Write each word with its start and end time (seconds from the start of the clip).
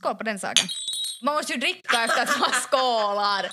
Skål 0.00 0.14
på 0.14 0.22
den 0.22 0.38
saken. 0.38 0.68
Man 1.22 1.34
måste 1.34 1.52
ju 1.52 1.58
dricka 1.60 2.04
efter 2.04 2.22
att 2.22 2.40
man 2.40 2.50
skålar. 2.50 3.52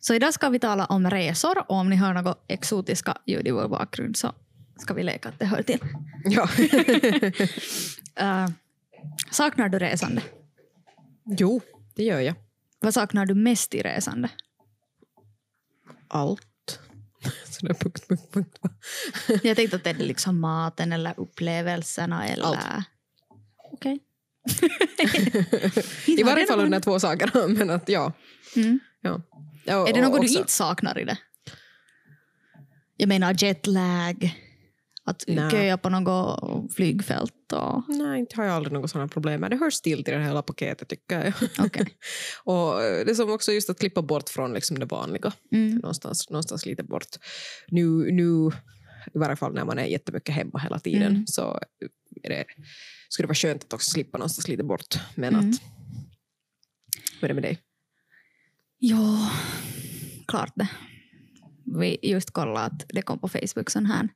Så 0.00 0.14
idag 0.14 0.34
ska 0.34 0.48
vi 0.48 0.58
tala 0.58 0.84
om 0.84 1.10
resor 1.10 1.58
och 1.58 1.70
om 1.70 1.90
ni 1.90 1.96
hör 1.96 2.12
något 2.12 2.44
exotiska 2.48 3.18
ljud 3.26 3.48
i 3.48 3.50
vår 3.50 3.68
bakgrund 3.68 4.16
så 4.16 4.34
ska 4.76 4.94
vi 4.94 5.02
leka 5.02 5.28
att 5.28 5.38
det 5.38 5.46
hör 5.46 5.62
till. 5.62 5.80
Ja. 6.24 6.48
Uh, 8.20 8.50
saknar 9.30 9.68
du 9.68 9.78
resande? 9.78 10.22
jo, 11.24 11.60
det 11.94 12.04
gör 12.04 12.20
jag. 12.20 12.34
Vad 12.80 12.94
saknar 12.94 13.26
du 13.26 13.34
mest 13.34 13.74
i 13.74 13.82
resande? 13.82 14.28
Allt. 16.08 16.80
Sådär 17.44 17.74
punkt, 17.74 18.08
punkt, 18.08 18.32
punkt. 18.32 18.58
Jag 19.42 19.56
tänkte 19.56 19.76
att 19.76 19.84
det 19.84 19.90
är 19.90 19.94
liksom 19.94 20.40
maten 20.40 20.92
eller 20.92 21.20
upplevelserna 21.20 22.26
eller... 22.26 22.44
Allt. 22.44 22.86
Okej. 23.72 24.00
I 26.06 26.22
varje 26.22 26.46
fall 26.46 26.70
där 26.70 26.80
två 26.80 26.98
sakerna. 27.00 27.46
Men 27.58 27.70
att 27.70 27.88
ja. 27.88 28.12
Mm. 28.56 28.78
ja. 29.00 29.22
ja 29.64 29.88
Är 29.88 29.92
det 29.92 29.98
och 30.00 30.04
något 30.12 30.20
du 30.20 30.26
också- 30.26 30.38
inte 30.38 30.52
saknar 30.52 30.98
i 30.98 31.04
det? 31.04 31.18
Jag 32.96 33.08
menar 33.08 33.44
jetlag, 33.44 34.38
att 35.04 35.24
Nej. 35.28 35.50
köa 35.50 35.78
på 35.78 35.88
något 35.88 36.74
flygfält 36.74 37.52
och... 37.52 37.82
Nej, 37.88 38.20
inte 38.20 38.36
har 38.36 38.44
jag 38.44 38.54
aldrig 38.54 38.72
något 38.72 38.90
sådana 38.90 39.08
problem 39.08 39.40
med. 39.40 39.50
Det 39.50 39.56
hör 39.56 39.70
still 39.70 40.04
till 40.04 40.14
det 40.14 40.24
hela 40.24 40.42
paketet 40.42 40.88
tycker 40.88 41.24
jag. 41.24 41.66
Okej. 41.66 41.86
och 42.44 42.74
det 42.80 43.10
är 43.10 43.14
som 43.14 43.30
också 43.30 43.52
just 43.52 43.70
att 43.70 43.78
klippa 43.78 44.02
bort 44.02 44.28
från 44.28 44.52
liksom 44.52 44.78
det 44.78 44.86
vanliga. 44.86 45.32
Mm. 45.52 45.74
Någonstans, 45.74 46.30
någonstans 46.30 46.66
lite 46.66 46.82
bort. 46.84 47.06
Nu, 47.68 48.12
nu, 48.12 48.50
i 49.14 49.18
varje 49.18 49.36
fall 49.36 49.54
när 49.54 49.64
man 49.64 49.78
är 49.78 49.84
jättemycket 49.86 50.34
hemma 50.34 50.58
hela 50.58 50.78
tiden, 50.78 51.02
Mm. 51.12 51.26
så 51.26 51.60
det, 52.28 52.44
skulle 53.08 53.24
det 53.24 53.28
vara 53.28 53.34
skönt 53.34 53.64
att 53.64 53.72
också 53.72 53.90
slippa 53.90 54.18
någonstans 54.18 54.48
lite 54.48 54.64
bort. 54.64 54.98
Men 55.14 55.34
Mm. 55.34 55.50
att... 55.50 55.62
Hur 57.20 57.24
är 57.24 57.28
det 57.28 57.34
med 57.34 57.42
dig? 57.42 57.58
Ja, 58.78 59.30
klart 60.28 60.52
det. 60.54 60.68
Vi 61.64 61.98
just 62.02 62.30
kollade 62.30 62.66
att 62.66 62.84
det 62.88 63.02
kom 63.02 63.18
på 63.18 63.28
Facebook 63.28 63.70
sån 63.70 63.86
här 63.86 64.08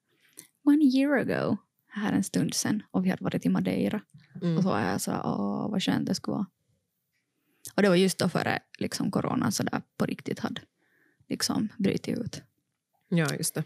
one 0.65 0.85
year 0.85 1.13
ago, 1.19 1.57
här 1.89 2.13
en 2.13 2.25
stund 2.25 2.55
sen, 2.55 2.83
och 2.91 3.05
vi 3.05 3.11
hade 3.11 3.25
varit 3.25 3.47
i 3.47 3.49
Madeira. 3.49 4.01
Mm. 4.43 4.57
Och 4.57 4.63
så 4.63 4.69
var 4.69 4.81
jag 4.81 5.01
så 5.01 5.13
åh 5.13 5.71
vad 5.71 5.83
skönt 5.83 6.07
det 6.07 6.15
skulle 6.15 6.35
vara. 6.35 6.47
Och 7.75 7.83
det 7.83 7.89
var 7.89 7.97
just 7.97 8.19
då 8.19 8.29
före 8.29 8.59
liksom, 8.79 9.11
corona 9.11 9.51
så 9.51 9.63
där 9.63 9.83
på 9.97 10.07
riktigt 10.07 10.39
hade 10.39 10.61
liksom 11.29 11.69
brutit 11.79 12.19
ut. 12.19 12.43
Ja, 13.09 13.35
just 13.35 13.55
det. 13.55 13.65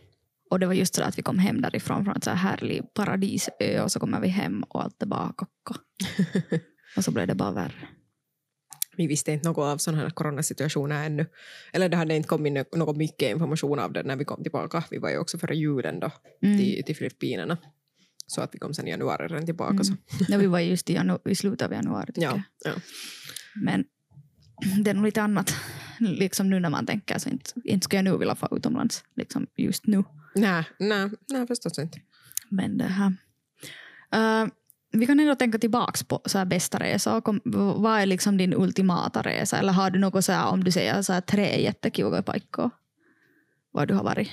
Och 0.50 0.60
det 0.60 0.66
var 0.66 0.74
just 0.74 0.94
så 0.94 1.02
att 1.02 1.18
vi 1.18 1.22
kom 1.22 1.38
hem 1.38 1.60
därifrån 1.60 2.04
från 2.04 2.16
ett 2.16 2.24
så 2.24 2.30
här 2.30 2.36
härlig 2.50 2.94
paradisö 2.94 3.82
och 3.82 3.92
så 3.92 4.00
kommer 4.00 4.20
vi 4.20 4.28
hem 4.28 4.62
och 4.62 4.82
allt 4.82 5.02
är 5.02 5.06
bara 5.06 5.32
kocka. 5.36 5.80
och 6.96 7.04
så 7.04 7.10
blev 7.10 7.26
det 7.26 7.34
bara 7.34 7.52
värre. 7.52 7.88
Vi 8.96 9.06
visste 9.06 9.32
inte 9.32 9.48
något 9.48 9.58
av 9.72 9.78
sådana 9.78 10.02
här 10.02 10.10
coronasituationer 10.10 11.06
ännu. 11.06 11.26
Eller 11.72 11.88
det 11.88 11.96
hade 11.96 12.16
inte 12.16 12.28
kommit 12.28 12.52
nå- 12.52 12.64
något 12.78 12.96
mycket 12.96 13.30
information 13.30 13.78
av 13.78 13.92
det 13.92 14.02
när 14.02 14.16
vi 14.16 14.24
kom 14.24 14.42
tillbaka. 14.42 14.84
Vi 14.90 14.98
var 14.98 15.10
ju 15.10 15.18
också 15.18 15.38
före 15.38 15.56
julen 15.56 16.00
då 16.00 16.10
Mm. 16.42 16.58
till, 16.58 16.82
till 16.86 16.96
Filippinerna. 16.96 17.58
Så 18.26 18.40
att 18.40 18.54
vi 18.54 18.58
kom 18.58 18.74
sen 18.74 18.86
i 18.88 18.90
januari 18.90 19.26
redan 19.28 19.46
tillbaka. 19.46 19.70
Mm. 19.72 19.84
Så. 19.84 19.94
Ja, 20.28 20.38
vi 20.38 20.46
var 20.46 20.60
just 20.60 20.90
i, 20.90 20.96
janu- 20.96 21.28
i 21.28 21.34
slutet 21.34 21.66
av 21.66 21.72
januari 21.72 22.12
Ja, 22.14 22.42
ja. 22.64 22.72
Men 23.54 23.84
det 24.84 24.90
är 24.90 24.94
nog 24.94 25.04
lite 25.04 25.22
annat. 25.22 25.54
Liksom 25.98 26.50
nu 26.50 26.60
när 26.60 26.70
man 26.70 26.86
tänker 26.86 27.18
så 27.18 27.28
inte, 27.28 27.50
inte 27.64 27.84
skulle 27.84 27.98
jag 27.98 28.04
nu 28.04 28.18
vilja 28.18 28.34
få 28.34 28.48
utomlands. 28.56 29.04
Liksom 29.16 29.46
just 29.56 29.86
nu. 29.86 30.04
Nej, 30.34 30.64
nej, 30.78 31.10
nej, 31.28 31.46
förstås 31.46 31.78
inte. 31.78 32.00
Men 32.48 32.78
det 32.78 32.84
här. 32.84 33.14
Eh, 34.12 34.48
vi 34.92 35.06
kan 35.06 35.20
ändå 35.20 35.34
tänka 35.34 35.58
tillbaks 35.58 36.02
på 36.02 36.20
så 36.26 36.38
här 36.38 36.44
bästa 36.44 36.78
resor. 36.78 37.20
Kom, 37.20 37.40
vad 37.76 38.00
är 38.00 38.06
liksom 38.06 38.36
din 38.36 38.54
ultimata 38.54 39.22
resa? 39.22 39.58
Eller 39.58 39.72
har 39.72 39.90
du 39.90 39.98
något 39.98 40.24
så 40.24 40.32
här, 40.32 40.46
om 40.46 40.64
du 40.64 40.70
säger 40.70 41.02
så 41.02 41.12
här, 41.12 41.20
tre 41.20 41.62
jättekiva 41.62 42.22
paikkoja? 42.22 42.70
Var 43.70 43.86
du 43.86 43.94
har 43.94 44.04
varit? 44.04 44.30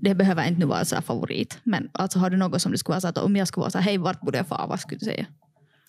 Det 0.00 0.14
behöver 0.14 0.48
inte 0.48 0.60
nu 0.60 0.66
vara 0.66 0.84
så 0.84 0.94
här 0.94 1.02
favorit. 1.02 1.58
Men 1.62 1.90
alltså, 1.92 2.18
har 2.18 2.30
du 2.30 2.36
något 2.36 2.62
som 2.62 2.72
du 2.72 2.78
skulle 2.78 2.92
vara 2.92 3.00
så 3.00 3.08
att 3.08 3.18
om 3.18 3.36
jag 3.36 3.48
skulle 3.48 3.62
vara 3.62 3.70
så 3.70 3.78
här, 3.78 3.84
hej 3.84 3.98
vart 3.98 4.20
borde 4.20 4.38
jag 4.38 4.46
fara? 4.48 4.66
Vad 4.66 4.80
skulle 4.80 4.98
du 4.98 5.04
säga? 5.04 5.26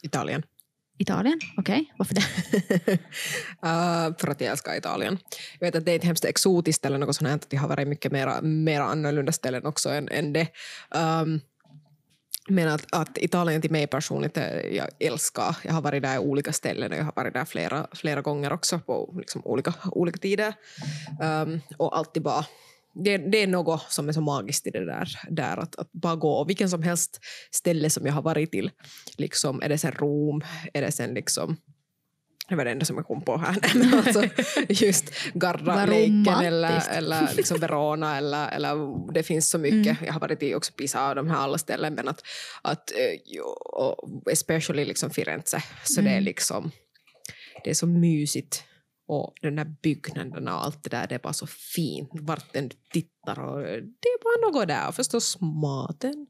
Italien. 0.03 0.43
Italien? 0.97 1.39
Okej, 1.57 1.93
varför 1.97 2.15
det? 2.15 2.21
Uh, 2.91 4.17
för 4.19 4.27
att 4.27 4.41
jag 4.41 4.51
älskar 4.51 4.77
Italien. 4.77 5.17
Jag 5.59 5.67
vet 5.67 5.75
att 5.75 5.85
det 5.85 5.91
är 5.91 5.95
ett 5.95 6.03
hemskt 6.03 6.25
exotiskt 6.25 6.77
ställe, 6.77 6.97
något 6.97 7.15
sånt 7.15 7.27
här, 7.27 7.35
att 7.35 7.49
det 7.49 7.57
har 7.57 7.67
varit 7.67 7.87
mycket 7.87 8.11
mera, 8.11 8.41
mera 8.41 8.83
annorlunda 8.83 9.31
ställen 9.31 9.65
också 9.65 9.89
än, 9.89 10.09
än 10.09 10.33
det. 10.33 10.47
Um, 10.95 11.41
men 12.49 12.67
att, 12.67 12.85
att 12.91 13.17
Italien 13.17 13.61
till 13.61 13.71
mig 13.71 13.87
personligt, 13.87 14.37
eh, 14.37 14.59
jag 14.59 14.87
älskar. 14.99 15.57
Jag 15.63 15.73
har 15.73 15.81
varit 15.81 16.03
där 16.03 16.15
i 16.15 16.19
olika 16.19 16.53
ställen 16.53 16.91
och 16.91 16.97
jag 16.97 17.03
har 17.03 17.13
varit 17.15 17.33
där 17.33 17.45
flera, 17.45 17.87
flera 17.91 18.21
gånger 18.21 18.53
också 18.53 18.79
på 18.79 19.13
liksom 19.17 19.41
olika, 19.45 19.73
olika 19.91 20.17
tider. 20.17 20.53
Um, 21.21 21.61
och 21.77 21.97
alltid 21.97 22.23
bara 22.23 22.45
det, 23.03 23.17
det 23.17 23.43
är 23.43 23.47
något 23.47 23.81
som 23.89 24.09
är 24.09 24.13
så 24.13 24.21
magiskt 24.21 24.67
i 24.67 24.69
det 24.69 24.85
där, 24.85 25.09
där 25.29 25.57
att, 25.57 25.75
att 25.75 25.91
bara 25.91 26.15
gå. 26.15 26.31
Och 26.31 26.49
vilken 26.49 26.69
som 26.69 26.83
helst 26.83 27.19
ställe 27.51 27.89
som 27.89 28.05
jag 28.05 28.13
har 28.13 28.21
varit 28.21 28.51
till, 28.51 28.71
liksom, 29.17 29.61
är 29.61 29.69
det 29.69 29.77
sen 29.77 29.91
Rom, 29.91 30.41
är 30.73 30.81
det 30.81 30.91
sen 30.91 31.13
liksom 31.13 31.57
det 32.49 32.55
var 32.55 32.65
det 32.65 32.71
enda 32.71 32.85
som 32.85 32.95
jag 32.95 33.05
kom 33.07 33.21
på 33.21 33.37
här. 33.37 33.57
Alltså, 33.97 34.23
just 34.69 35.05
Garra-leken 35.33 36.27
eller, 36.27 36.89
eller 36.89 37.29
liksom 37.37 37.59
Verona 37.59 38.17
eller, 38.17 38.49
eller 38.49 39.13
det 39.13 39.23
finns 39.23 39.49
så 39.49 39.57
mycket. 39.57 39.97
Jag 40.05 40.13
har 40.13 40.19
varit 40.19 40.43
i 40.43 40.55
också 40.55 40.73
Pisa 40.73 41.09
och 41.09 41.15
de 41.15 41.29
här 41.29 41.37
alla 41.37 41.57
ställen 41.57 41.93
men 41.93 42.07
att, 42.07 42.21
att 42.61 42.91
eh, 42.91 43.41
och 43.41 44.31
especially 44.31 44.85
liksom 44.85 45.09
Firenze 45.09 45.63
så 45.83 46.01
det 46.01 46.09
är 46.09 46.13
Mm. 46.13 46.23
liksom 46.23 46.71
det 47.63 47.69
är 47.69 47.73
så 47.73 47.87
mysigt 47.87 48.63
och 49.07 49.33
den 49.41 49.55
där 49.55 49.65
byggnaderna 49.81 50.55
och 50.55 50.65
allt 50.65 50.83
det 50.83 50.89
där 50.89 51.07
det 51.07 51.15
är 51.15 51.19
bara 51.19 51.33
så 51.33 51.47
fint 51.47 52.09
vart 52.13 52.53
den 52.53 52.69
tittar 52.93 53.39
och 53.39 53.61
det 53.61 54.09
är 54.09 54.23
bara 54.23 54.51
något 54.51 54.67
där 54.67 54.87
och 54.87 54.95
förstås 54.95 55.37
maten. 55.41 56.27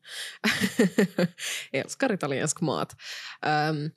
jag 1.71 1.81
älskar 1.81 2.13
italiensk 2.13 2.61
mat. 2.61 2.95
Um, 3.69 3.91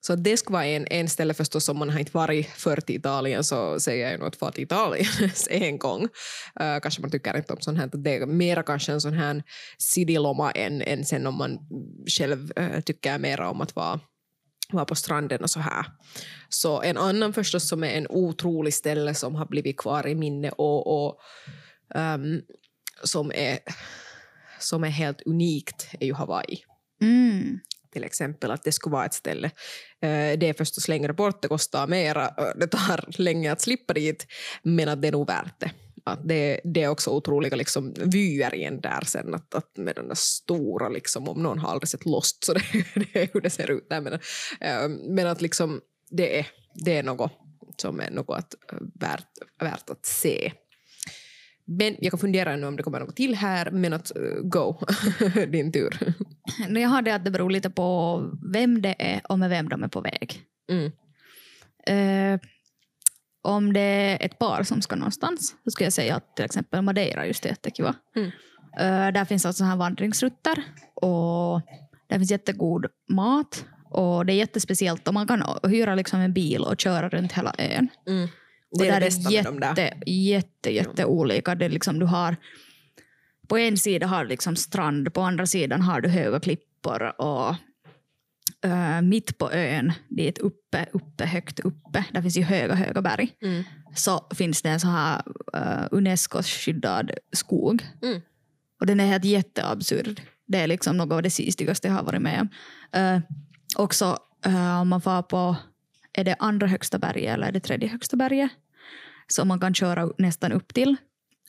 så 0.00 0.16
det 0.16 0.36
skulle 0.36 0.52
vara 0.52 0.66
en, 0.66 0.86
en 0.90 1.08
ställe 1.08 1.34
förstås 1.34 1.68
om 1.68 1.78
man 1.78 1.90
har 1.90 1.98
inte 1.98 2.12
varit 2.12 2.46
förr 2.46 2.76
till 2.76 2.96
Italien 2.96 3.44
så 3.44 3.80
säger 3.80 4.10
jag 4.10 4.18
nog 4.18 4.28
att 4.28 4.36
fara 4.36 4.52
till 4.52 4.64
Italien 4.64 5.06
en 5.50 5.78
gång. 5.78 6.02
Uh, 6.02 6.80
kanske 6.82 7.00
man 7.00 7.10
tycker 7.10 7.36
inte 7.36 7.52
om 7.52 7.60
sånt 7.60 7.78
här, 7.78 7.90
det 7.92 8.16
är 8.16 8.26
mera 8.26 8.62
kanske 8.62 8.92
en 8.92 9.00
sån 9.00 9.12
här 9.12 9.42
sidiloma 9.78 10.50
än, 10.50 10.82
än 10.82 11.04
sen 11.04 11.26
om 11.26 11.34
man 11.34 11.58
själv 12.18 12.52
uh, 12.58 12.80
tycker 12.80 13.18
mera 13.18 13.50
om 13.50 13.60
att 13.60 13.76
vara 13.76 14.00
vara 14.72 14.84
på 14.84 14.94
stranden 14.94 15.42
och 15.42 15.50
så 15.50 15.60
här. 15.60 15.86
Så 16.48 16.82
en 16.82 16.96
annan 16.96 17.32
förstås 17.32 17.68
som 17.68 17.84
är 17.84 17.90
en 17.90 18.06
otrolig 18.10 18.74
ställe 18.74 19.14
som 19.14 19.34
har 19.34 19.46
blivit 19.46 19.76
kvar 19.76 20.06
i 20.06 20.14
minne 20.14 20.50
och, 20.50 21.06
och 21.06 21.20
ehm, 21.94 22.40
som, 23.04 23.32
är, 23.34 23.58
som 24.60 24.84
är 24.84 24.88
helt 24.88 25.22
unikt 25.26 25.88
är 26.00 26.06
ju 26.06 26.14
Hawaii 26.14 26.58
Mm. 27.02 27.60
till 27.92 28.04
exempel 28.04 28.50
att 28.50 28.62
det 28.62 28.72
skulle 28.72 28.92
vara 28.92 29.06
ett 29.06 29.14
ställe. 29.14 29.46
Eh, 30.02 30.38
Det 30.38 30.48
är 30.48 30.54
förstås 30.54 30.88
längre 30.88 31.12
bort, 31.12 31.42
det 31.42 31.48
kostar 31.48 31.86
mera, 31.86 32.24
eh, 32.24 32.58
det 32.60 32.66
tar 32.66 33.04
länge 33.22 33.52
att 33.52 33.60
slippa 33.60 33.94
dit, 33.94 34.26
men 34.62 34.88
att 34.88 35.02
det 35.02 35.08
är 35.08 35.12
nog 35.12 35.26
värt 35.26 35.60
det. 35.60 35.70
Att 36.06 36.28
det, 36.28 36.60
det 36.64 36.82
är 36.82 36.88
också 36.88 37.10
otroliga 37.10 37.56
liksom, 37.56 37.94
vyer 37.96 38.54
igen 38.54 38.80
där 38.80 39.04
sen, 39.06 39.34
att, 39.34 39.54
att 39.54 39.76
med 39.76 39.94
den 39.94 40.08
där 40.08 40.14
stora, 40.14 40.88
liksom, 40.88 41.28
om 41.28 41.42
någon 41.42 41.58
har 41.58 41.70
aldrig 41.70 41.88
sett 41.88 42.06
Lost 42.06 42.44
så 42.44 42.52
det, 42.54 42.62
det 42.94 43.22
är 43.22 43.28
hur 43.32 43.40
det 43.40 43.50
ser 43.50 43.70
ut 43.70 43.88
där. 43.88 44.00
Men, 44.00 44.12
eh, 44.60 44.88
men 45.08 45.26
att 45.26 45.40
liksom, 45.40 45.80
det, 46.10 46.38
är, 46.38 46.46
det 46.84 46.96
är 46.96 47.02
något 47.02 47.32
som 47.76 48.00
är 48.00 48.10
något 48.10 48.38
att, 48.38 48.54
värt, 49.00 49.28
värt 49.60 49.90
att 49.90 50.06
se. 50.06 50.52
Men 51.64 51.96
jag 51.98 52.10
kan 52.10 52.18
fundera 52.18 52.56
nu 52.56 52.66
om 52.66 52.76
det 52.76 52.82
kommer 52.82 53.00
något 53.00 53.16
till 53.16 53.34
här, 53.34 53.70
men 53.70 53.92
att 53.92 54.16
eh, 54.16 54.40
go, 54.42 54.78
din 55.48 55.72
tur. 55.72 56.14
Jag 56.68 56.88
har 56.88 57.02
det 57.02 57.14
att 57.14 57.24
det 57.24 57.30
beror 57.30 57.50
lite 57.50 57.70
på 57.70 58.22
vem 58.52 58.82
det 58.82 58.94
är 58.98 59.20
och 59.28 59.38
med 59.38 59.50
vem 59.50 59.68
de 59.68 59.82
är 59.82 59.88
på 59.88 60.00
väg. 60.00 60.40
Mm. 60.70 60.92
Eh, 61.86 62.40
om 63.46 63.72
det 63.72 63.80
är 63.80 64.26
ett 64.26 64.38
par 64.38 64.62
som 64.62 64.82
ska 64.82 64.96
någonstans 64.96 65.54
så 65.64 65.70
skulle 65.70 65.86
jag 65.86 65.92
säga 65.92 66.16
att 66.16 66.36
till 66.36 66.44
exempel 66.44 66.82
Madeira 66.82 67.26
just 67.26 67.44
är 67.44 67.48
jättekiva. 67.48 67.94
Mm. 68.16 68.30
Eh, 68.78 69.12
där 69.12 69.24
finns 69.24 69.46
alltså 69.46 69.58
så 69.58 69.64
här 69.64 69.76
vandringsrutter 69.76 70.62
och 70.94 71.60
där 72.08 72.18
finns 72.18 72.30
jättegod 72.30 72.86
mat 73.08 73.64
och 73.90 74.26
det 74.26 74.32
är 74.32 74.36
jättespeciellt 74.36 75.08
och 75.08 75.14
man 75.14 75.26
kan 75.26 75.42
hyra 75.62 75.94
liksom 75.94 76.20
en 76.20 76.32
bil 76.32 76.62
och 76.62 76.80
köra 76.80 77.08
runt 77.08 77.32
hela 77.32 77.54
ön. 77.58 77.88
Mm. 78.08 78.28
Och 78.70 78.78
Det 78.78 78.88
är 78.88 79.00
det 79.00 79.06
bästa 79.06 79.30
med 79.30 79.44
dem 79.44 79.60
där. 79.60 79.68
jätte, 79.68 80.10
jätte, 80.10 80.70
jätte 80.70 81.04
olika. 81.04 81.54
Det 81.54 81.64
är 81.64 81.68
liksom, 81.68 81.98
du 81.98 82.06
har, 82.06 82.36
på 83.48 83.58
en 83.58 83.76
sida 83.76 84.06
har 84.06 84.22
du 84.22 84.28
liksom 84.28 84.56
strand, 84.56 85.14
på 85.14 85.20
andra 85.20 85.46
sidan 85.46 85.82
har 85.82 86.00
du 86.00 86.08
höga 86.08 86.40
klippor 86.40 87.20
och 87.20 87.54
eh, 88.64 89.02
mitt 89.02 89.38
på 89.38 89.52
ön, 89.52 89.92
dit 90.08 90.38
uppe, 90.38 90.86
uppe, 90.92 91.26
högt 91.26 91.60
uppe, 91.60 92.04
där 92.12 92.22
finns 92.22 92.36
ju 92.36 92.42
höga, 92.42 92.74
höga 92.74 93.02
berg, 93.02 93.32
Mm. 93.42 93.64
så 93.94 94.26
finns 94.34 94.62
det 94.62 94.70
en 94.70 94.80
så 94.80 94.88
här 94.88 95.22
uh, 95.56 95.86
Unescos 95.90 96.46
skyddad 96.46 97.10
skog. 97.32 97.86
Mm. 98.02 98.20
Och 98.80 98.86
den 98.86 99.00
är 99.00 99.06
helt 99.06 99.24
jätteabsurd. 99.24 100.20
Det 100.46 100.58
är 100.58 100.66
liksom 100.66 100.96
något 100.96 101.12
av 101.12 101.22
det 101.22 101.30
sistigaste 101.30 101.88
jag 101.88 101.94
har 101.94 102.02
varit 102.02 102.22
med 102.22 102.40
om. 102.40 102.48
Uh, 103.00 103.20
också 103.76 104.18
uh, 104.46 104.80
om 104.80 104.88
man 104.88 105.00
far 105.00 105.22
på, 105.22 105.56
är 106.12 106.24
det 106.24 106.36
andra 106.38 106.66
högsta 106.66 106.98
berget 106.98 107.34
eller 107.34 107.46
är 107.46 107.52
det 107.52 107.60
tredje 107.60 107.88
högsta 107.88 108.16
berget? 108.16 108.50
Som 109.28 109.48
man 109.48 109.60
kan 109.60 109.74
köra 109.74 110.10
nästan 110.18 110.52
upp 110.52 110.74
till. 110.74 110.96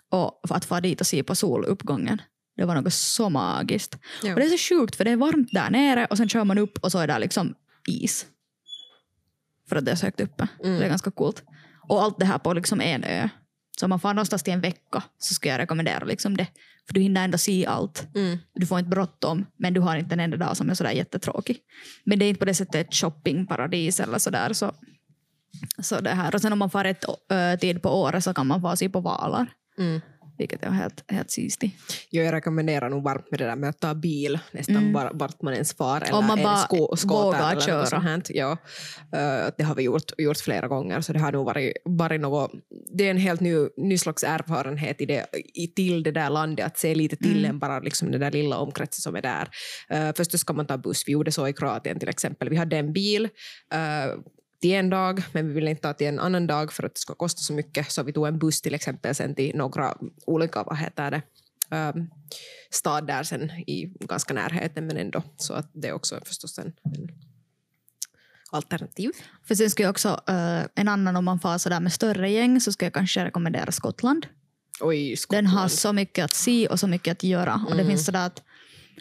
Och 0.10 0.42
för 0.48 0.56
att 0.56 0.66
få 0.66 0.80
dit 0.80 1.02
och 1.02 1.08
se 1.08 1.24
på 1.24 1.36
soluppgången. 1.36 2.22
Det 2.58 2.66
var 2.66 2.76
något 2.76 2.94
så 2.94 3.30
magiskt. 3.30 3.98
Ja. 4.24 4.34
Och 4.34 4.40
det 4.40 4.46
är 4.46 4.58
så 4.58 4.76
sjukt 4.76 4.96
för 4.96 5.06
det 5.06 5.12
är 5.12 5.16
varmt 5.18 5.52
där 5.52 5.70
nere 5.70 6.06
och 6.06 6.18
sen 6.18 6.30
kör 6.30 6.44
man 6.44 6.58
upp 6.58 6.78
och 6.78 6.92
så 6.92 7.00
är 7.00 7.08
det 7.08 7.20
liksom 7.20 7.56
is. 7.88 8.26
För 9.70 9.76
att 9.76 9.86
det 9.86 9.92
är 9.92 9.96
så 9.96 10.06
högt 10.06 10.22
uppe. 10.22 10.48
Mm. 10.64 10.80
Det 10.80 10.86
är 10.86 10.90
ganska 10.90 11.12
coolt. 11.12 11.44
Och 11.88 12.04
allt 12.04 12.20
det 12.20 12.26
här 12.26 12.38
på 12.38 12.54
liksom 12.54 12.82
en 12.82 13.04
ö. 13.04 13.30
Så 13.80 13.86
om 13.86 13.90
man 13.90 14.00
får 14.00 14.14
någonstans 14.14 14.44
till 14.44 14.54
en 14.54 14.62
vecka 14.62 15.04
så 15.18 15.34
skulle 15.34 15.52
jag 15.52 15.60
rekommendera 15.60 16.06
liksom 16.06 16.38
det. 16.38 16.48
För 16.88 16.94
du 16.94 17.02
hinner 17.02 17.24
ändå 17.24 17.38
se 17.38 17.66
allt. 17.66 18.08
Mm. 18.16 18.38
Du 18.54 18.66
får 18.66 18.80
inte 18.80 18.90
bråttom 18.90 19.46
men 19.58 19.74
du 19.74 19.80
har 19.80 19.98
inte 19.98 20.14
en 20.14 20.20
enda 20.20 20.38
dag 20.38 20.58
som 20.58 20.70
är 20.70 20.74
sådär 20.74 20.92
jättetråkig. 20.92 21.60
Men 22.04 22.20
det 22.20 22.26
är 22.26 22.30
inte 22.30 22.40
på 22.40 22.46
det 22.46 22.54
sättet 22.54 22.88
ett 22.88 22.96
shoppingparadis 22.96 24.00
eller 24.00 24.18
sådär. 24.18 24.54
Så, 24.54 24.72
så 25.82 26.00
det 26.00 26.10
här. 26.10 26.36
Och 26.36 26.42
sen 26.42 26.54
om 26.54 26.60
man 26.60 26.70
får 26.70 26.84
rätt 26.84 27.06
ö, 27.30 27.58
tid 27.58 27.82
på 27.82 28.02
året 28.02 28.24
så 28.24 28.34
kan 28.34 28.48
man 28.48 28.62
få 28.62 28.76
se 28.76 28.90
på 28.90 29.00
valar. 29.00 29.48
Mm. 29.78 30.02
Vilket 30.38 30.64
är 30.64 30.70
helt, 30.70 31.04
helt 31.12 31.32
sistigt. 31.32 31.76
Jo, 32.10 32.24
jag 32.24 32.34
rekommenderar 32.34 32.90
nog 32.90 33.04
varmt 33.04 33.32
med 33.32 33.40
det 33.40 33.46
där 33.46 33.56
med 33.56 33.70
att 33.70 33.80
ta 33.80 33.94
bil 33.94 34.40
nästan 34.52 34.76
Mm. 34.78 34.94
bara, 34.94 35.12
vart 35.14 35.42
man 35.42 35.54
ens 35.54 35.74
far. 35.74 36.02
Eller 36.02 36.14
Om 36.16 36.26
man 36.26 36.44
bara 36.44 36.58
sko, 36.58 36.96
vågar 37.08 37.52
eller 37.52 37.62
köra. 37.62 37.80
något 37.80 37.90
sånt 37.90 38.04
här. 38.04 38.22
Ja, 38.28 38.58
Eh, 39.12 39.50
det 39.58 39.64
har 39.64 39.76
vi 39.76 39.84
gjort, 39.84 40.12
gjort 40.18 40.38
flera 40.38 40.68
gånger 40.68 41.02
så 41.02 41.14
det 41.14 41.20
har 41.20 41.32
nog 41.32 41.46
varit, 41.46 41.74
varit 41.86 42.22
något, 42.22 42.52
det 42.98 43.06
är 43.08 43.12
en 43.12 43.18
helt 43.18 43.42
ny, 43.42 43.56
ny 43.78 43.98
slags 43.98 44.24
erfarenhet 44.24 45.02
i 45.02 45.06
det, 45.06 45.26
i, 45.54 45.68
till 45.68 46.04
det 46.04 46.12
där 46.12 46.30
landet 46.30 46.66
att 46.66 46.78
se 46.78 46.96
lite 46.96 47.16
till 47.16 47.38
Mm. 47.38 47.50
än 47.50 47.60
bara 47.60 47.80
liksom 47.80 48.12
den 48.12 48.22
där 48.22 48.32
lilla 48.32 48.58
omkretsen 48.58 49.02
som 49.02 49.16
är 49.16 49.22
där. 49.22 49.50
Uh, 49.94 50.14
först 50.18 50.40
ska 50.40 50.54
man 50.54 50.68
ta 50.68 50.78
buss, 50.78 51.04
vi 51.08 51.12
gjorde 51.12 51.32
så 51.32 51.48
i 51.48 51.54
Kroatien 51.54 52.00
till 52.00 52.10
exempel. 52.10 52.50
Vi 52.50 52.56
hade 52.56 52.78
en 52.78 52.94
bil 52.94 53.30
eh, 53.74 54.14
till 54.62 54.72
en 54.74 54.90
dag, 54.90 55.24
men 55.34 55.48
vi 55.48 55.54
ville 55.54 55.70
inte 55.70 55.82
ta 55.82 55.94
till 55.94 56.08
en 56.08 56.20
annan 56.20 56.48
dag 56.48 56.74
för 56.74 56.84
att 56.84 56.96
det 56.96 57.00
skulle 57.00 57.16
kosta 57.16 57.40
så 57.42 57.54
mycket, 57.54 57.92
så 57.92 58.04
vi 58.04 58.14
tog 58.14 58.28
en 58.28 58.40
buss 58.40 58.62
till 58.62 58.76
exempel 58.76 59.16
sen 59.16 59.36
till 59.36 59.56
några 59.56 59.98
olika, 60.26 60.64
vad 60.64 60.78
heter 60.78 61.12
det, 61.12 61.22
um, 61.96 62.10
stad 62.72 63.08
där 63.08 63.24
sen 63.24 63.52
i 63.52 63.94
ganska 64.00 64.34
närheten, 64.34 64.88
men 64.88 64.98
ändå 64.98 65.24
så 65.38 65.54
att 65.54 65.70
det 65.74 65.88
är 65.88 65.94
också 65.94 66.20
förstås 66.26 66.60
en, 66.60 66.66
en 66.68 67.08
alternativ. 68.52 69.12
För 69.48 69.56
sen 69.56 69.70
skulle 69.70 69.86
jag 69.86 69.92
också, 69.92 70.22
eh, 70.28 70.62
en 70.76 70.88
annan 70.88 71.16
om 71.16 71.26
man 71.26 71.40
far 71.40 71.58
sådär 71.58 71.80
med 71.80 71.94
större 71.94 72.30
gäng 72.32 72.62
så 72.62 72.72
skulle 72.72 72.86
jag 72.86 72.94
kanske 72.94 73.26
rekommendera 73.26 73.72
Skottland. 73.72 74.28
Oj, 74.82 75.08
Den 75.10 75.18
Skottland. 75.18 75.48
har 75.48 75.68
så 75.68 75.94
mycket 75.94 76.26
att 76.26 76.34
se 76.34 76.68
och 76.68 76.80
så 76.80 76.88
mycket 76.88 77.12
att 77.12 77.24
göra. 77.24 77.54
Och 77.68 77.76
det 77.76 77.82
Mm. 77.82 77.88
finns 77.88 78.06
sådär 78.06 78.26
att 78.26 78.44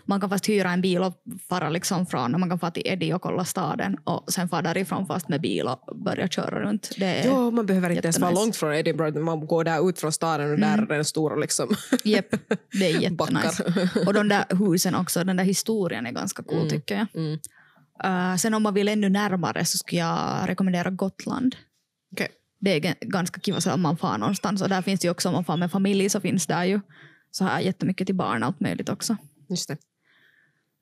man 0.05 0.21
kan 0.21 0.31
fast 0.31 0.49
hyra 0.49 0.71
en 0.71 0.81
bil 0.81 1.03
och 1.03 1.23
fara 1.49 1.69
liksom 1.69 2.07
från, 2.07 2.41
man 2.41 2.49
kan 2.49 2.59
fara 2.59 2.71
till 2.71 2.83
Eddie 2.87 3.13
och 3.13 3.23
kolla 3.23 3.45
staden 3.45 3.97
och 4.05 4.33
sen 4.33 4.49
fara 4.49 4.63
därifrån 4.63 5.07
fast 5.07 5.29
med 5.29 5.41
bil 5.41 5.67
och 5.69 5.97
börja 6.05 6.29
köra 6.29 6.61
runt. 6.63 6.91
Det 6.99 7.05
är, 7.07 7.27
Jo, 7.27 7.51
man 7.51 7.67
behöver 7.67 7.91
inte 7.91 8.07
ens 8.07 8.19
vara 8.19 8.31
långt 8.31 8.57
från 8.57 8.75
Edinburgh, 8.75 9.19
man 9.19 9.47
går 9.47 9.65
där 9.65 9.89
ut 9.89 10.01
från 10.01 10.13
staden 10.13 10.51
och 10.53 10.59
där 10.59 10.75
Mm. 10.75 10.91
är 10.91 10.95
den 10.95 11.05
stora 11.05 11.37
liksom 11.37 11.69
Jepp, 12.05 12.31
det 12.73 12.87
är 12.93 13.01
jättenice. 13.01 13.63
Och 14.07 14.15
de 14.15 14.29
där 14.29 14.45
husen 14.67 14.95
också, 14.95 15.25
den 15.25 15.37
där 15.37 15.45
historien 15.45 16.07
är 16.07 16.13
ganska 16.13 16.43
cool 16.43 16.57
Mm. 16.59 16.69
tycker 16.71 16.95
jag. 16.97 17.07
Mm. 17.15 17.39
Eh, 18.05 18.37
sen 18.37 18.55
om 18.55 18.63
man 18.63 18.75
vill 18.75 18.89
ännu 18.89 19.09
närmare 19.09 19.65
så 19.65 19.79
skulle 19.79 20.01
jag 20.01 20.43
rekommendera 20.49 20.91
Gotland. 20.91 21.57
Okej. 22.13 22.29
Det 22.61 22.71
är 22.87 22.95
ganska 23.01 23.41
kiva 23.41 23.61
så 23.61 23.73
om 23.73 23.83
man 23.83 23.97
far 23.97 24.19
någonstans. 24.19 24.63
Och 24.63 24.69
där 24.69 24.83
finns 24.83 25.01
det 25.01 25.07
ju 25.07 25.11
också, 25.11 25.29
om 25.29 25.35
man 25.35 25.45
far 25.45 25.57
med 25.57 25.71
familj 25.71 26.09
så 26.09 26.21
finns 26.21 26.47
där 26.47 26.65
ju 26.65 26.81
så 27.31 27.45
här 27.45 27.61
jättemycket 27.61 28.07
till 28.07 28.15
barn 28.15 28.43
allt 28.43 28.61
möjligt 28.61 28.89
också. 28.89 29.17
Just 29.49 29.69
det. 29.69 29.77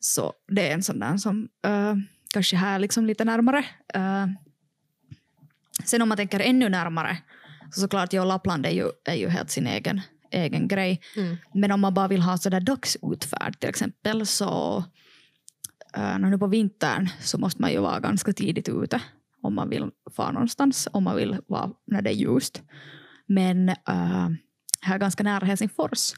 Så 0.01 0.33
det 0.49 0.69
är 0.69 0.75
en 0.75 0.83
sån 0.83 0.99
där 0.99 1.17
som 1.17 1.49
eh, 1.67 1.95
kanske 2.35 2.57
här 2.57 2.79
liksom 2.79 3.07
lite 3.07 3.25
närmare. 3.25 3.65
Eh, 3.95 4.27
sen 5.85 6.03
om 6.03 6.09
man 6.09 6.17
tänker 6.17 6.41
ännu 6.41 6.69
närmare 6.69 7.19
så 7.75 7.81
såklart, 7.81 8.13
ja, 8.13 8.25
Lappland 8.25 8.67
är 8.67 8.71
ju, 8.71 8.91
är 9.05 9.15
ju 9.15 9.29
helt 9.29 9.51
sin 9.51 9.67
egen, 9.67 10.01
egen 10.31 10.69
grej. 10.69 11.01
Mm. 11.17 11.37
Men 11.55 11.73
om 11.73 11.81
man 11.81 11.95
bara 11.95 12.09
vill 12.09 12.23
ha 12.23 12.39
sådär 12.39 12.61
dagsutfärd 12.61 13.61
till 13.61 13.69
exempel 13.69 14.27
så 14.27 14.79
uh, 15.99 16.19
nu 16.19 16.39
på 16.39 16.47
vintern 16.47 17.09
så 17.21 17.39
måste 17.39 17.63
man 17.63 17.73
ju 17.73 17.79
vara 17.79 18.01
ganska 18.01 18.33
tidigt 18.33 18.69
ute 18.69 19.01
om 19.43 19.55
man 19.55 19.69
vill 19.69 19.91
fara 20.17 20.33
någonstans, 20.33 20.89
om 20.93 21.05
man 21.05 21.17
vill 21.17 21.37
vara 21.47 21.71
när 21.87 22.03
det 22.03 22.11
är 22.11 22.15
ljust. 22.15 22.63
Men 23.27 23.69
uh, 23.69 24.29
här 24.81 24.99
ganska 24.99 25.23
nära 25.23 25.47
Helsingfors 25.47 26.15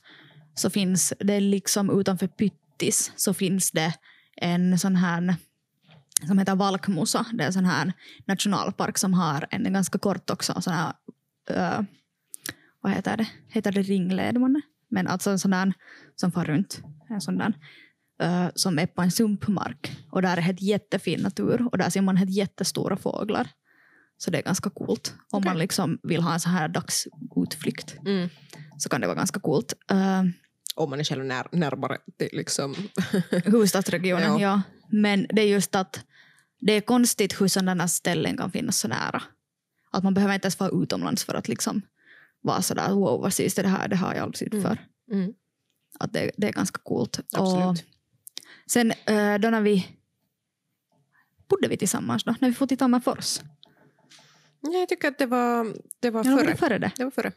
så 0.57 0.71
finns 0.71 1.13
det 1.19 1.41
liksom 1.41 2.01
utanför 2.01 2.27
Pyttis 2.27 3.13
så 3.17 3.35
finns 3.35 3.71
det 3.71 3.95
en 4.37 4.79
sån 4.79 4.97
här 4.97 5.37
som 6.27 6.39
heter 6.39 6.55
Valkmusa. 6.55 7.27
Det 7.33 7.43
är 7.43 7.47
en 7.47 7.53
sån 7.53 7.65
här 7.65 7.93
nationalpark 8.25 8.99
som 8.99 9.15
har 9.15 9.47
en 9.51 9.73
ganska 9.73 9.99
kort 9.99 10.31
också 10.31 10.61
sån 10.61 10.73
här 10.73 10.93
uh, 11.51 11.81
vad 12.81 12.93
heter 12.93 13.17
det? 13.17 13.27
Heter 13.49 13.73
det 13.73 13.83
ringled 13.83 14.41
månne? 14.41 14.61
Men 14.89 15.07
alltså 15.07 15.31
en 15.31 15.39
sån 15.39 15.51
där 15.51 15.73
som 16.17 16.33
far 16.33 16.45
runt. 16.45 16.83
En 17.09 17.21
sån 17.21 17.39
där, 17.39 17.53
eh, 18.21 18.47
som 18.55 18.79
är 18.79 18.87
på 18.87 19.03
en 19.03 19.11
sumpmark. 19.11 19.97
Och 20.11 20.23
där 20.23 20.37
är 20.37 20.41
helt 20.41 20.63
jättefin 20.63 21.21
natur. 21.21 21.69
Och 21.73 21.79
där 21.79 21.91
ser 21.91 22.01
man 22.01 22.17
helt 22.17 22.31
jättestora 22.31 22.97
fåglar. 22.97 23.49
Så 24.19 24.31
det 24.31 24.39
är 24.39 24.43
ganska 24.43 24.71
coolt. 24.71 25.15
Om 25.31 25.39
Okej. 25.39 25.51
man 25.51 25.59
liksom 25.59 25.99
vill 26.03 26.23
ha 26.23 26.33
en 26.33 26.41
så 26.41 26.49
här 26.49 26.69
dagsutflykt 26.69 27.97
Mm. 28.07 28.29
så 28.79 28.89
kan 28.89 29.01
det 29.01 29.07
vara 29.07 29.17
ganska 29.17 29.41
coolt. 29.41 29.73
Uh, 29.93 30.23
Om 30.77 30.91
man 30.91 31.01
är 31.01 31.05
själv 31.05 31.25
när, 31.25 31.47
närmare 31.53 31.99
till 32.19 32.29
liksom... 32.33 32.75
huvudstadsregionen, 33.45 34.25
Ja. 34.39 34.41
ja. 34.41 34.63
Men 34.91 35.27
det 35.31 35.43
är 35.43 35.47
just 35.47 35.75
att 35.75 36.05
det 36.61 36.73
är 36.73 36.81
konstigt 36.81 37.41
hur 37.41 37.49
sådana 37.49 37.89
ställen 37.89 38.37
kan 38.37 38.51
finnas 38.51 38.79
så 38.79 38.89
nära. 38.89 39.23
Att 39.91 40.05
man 40.05 40.15
behöver 40.15 40.35
inte 40.35 40.47
ens 40.47 40.61
vara 40.61 40.83
utomlands 40.83 41.25
för 41.25 41.35
att 41.35 41.49
liksom 41.49 41.83
vara 42.41 42.63
sådär 42.63 42.91
wow 42.91 43.21
vad 43.21 43.41
är 43.41 43.63
det 43.63 43.69
här, 43.69 43.89
det 43.89 43.97
har 43.97 44.15
jag 44.15 44.23
aldrig 44.23 44.39
sett 44.39 44.53
Mm. 44.53 44.63
för. 44.63 44.79
Mm. 45.13 45.33
Att 45.99 46.13
det, 46.13 46.31
det 46.37 46.49
är 46.49 46.53
ganska 46.53 46.79
coolt. 46.83 47.21
Absolut. 47.33 47.65
Och 48.65 48.71
sen 48.71 48.91
eh, 49.07 49.35
då 49.39 49.51
när 49.51 49.61
vi 49.61 49.87
bodde 51.49 51.69
vi 51.69 51.77
tillsammans 51.77 52.25
då, 52.25 52.35
när 52.41 52.49
vi 52.49 52.55
får 52.55 52.67
till 52.67 52.79
Tammerfors. 52.79 53.41
Ja, 54.61 54.73
jag 54.79 54.89
tycker 54.89 55.09
att 55.09 55.19
det 55.19 55.27
var, 55.27 55.75
det 56.01 56.11
var 56.11 56.25
Ja, 56.25 56.37
före. 56.37 56.47
det 56.51 56.57
före 56.57 56.79
det? 56.79 56.93
Det 56.97 57.05
var 57.05 57.11
före. 57.11 57.33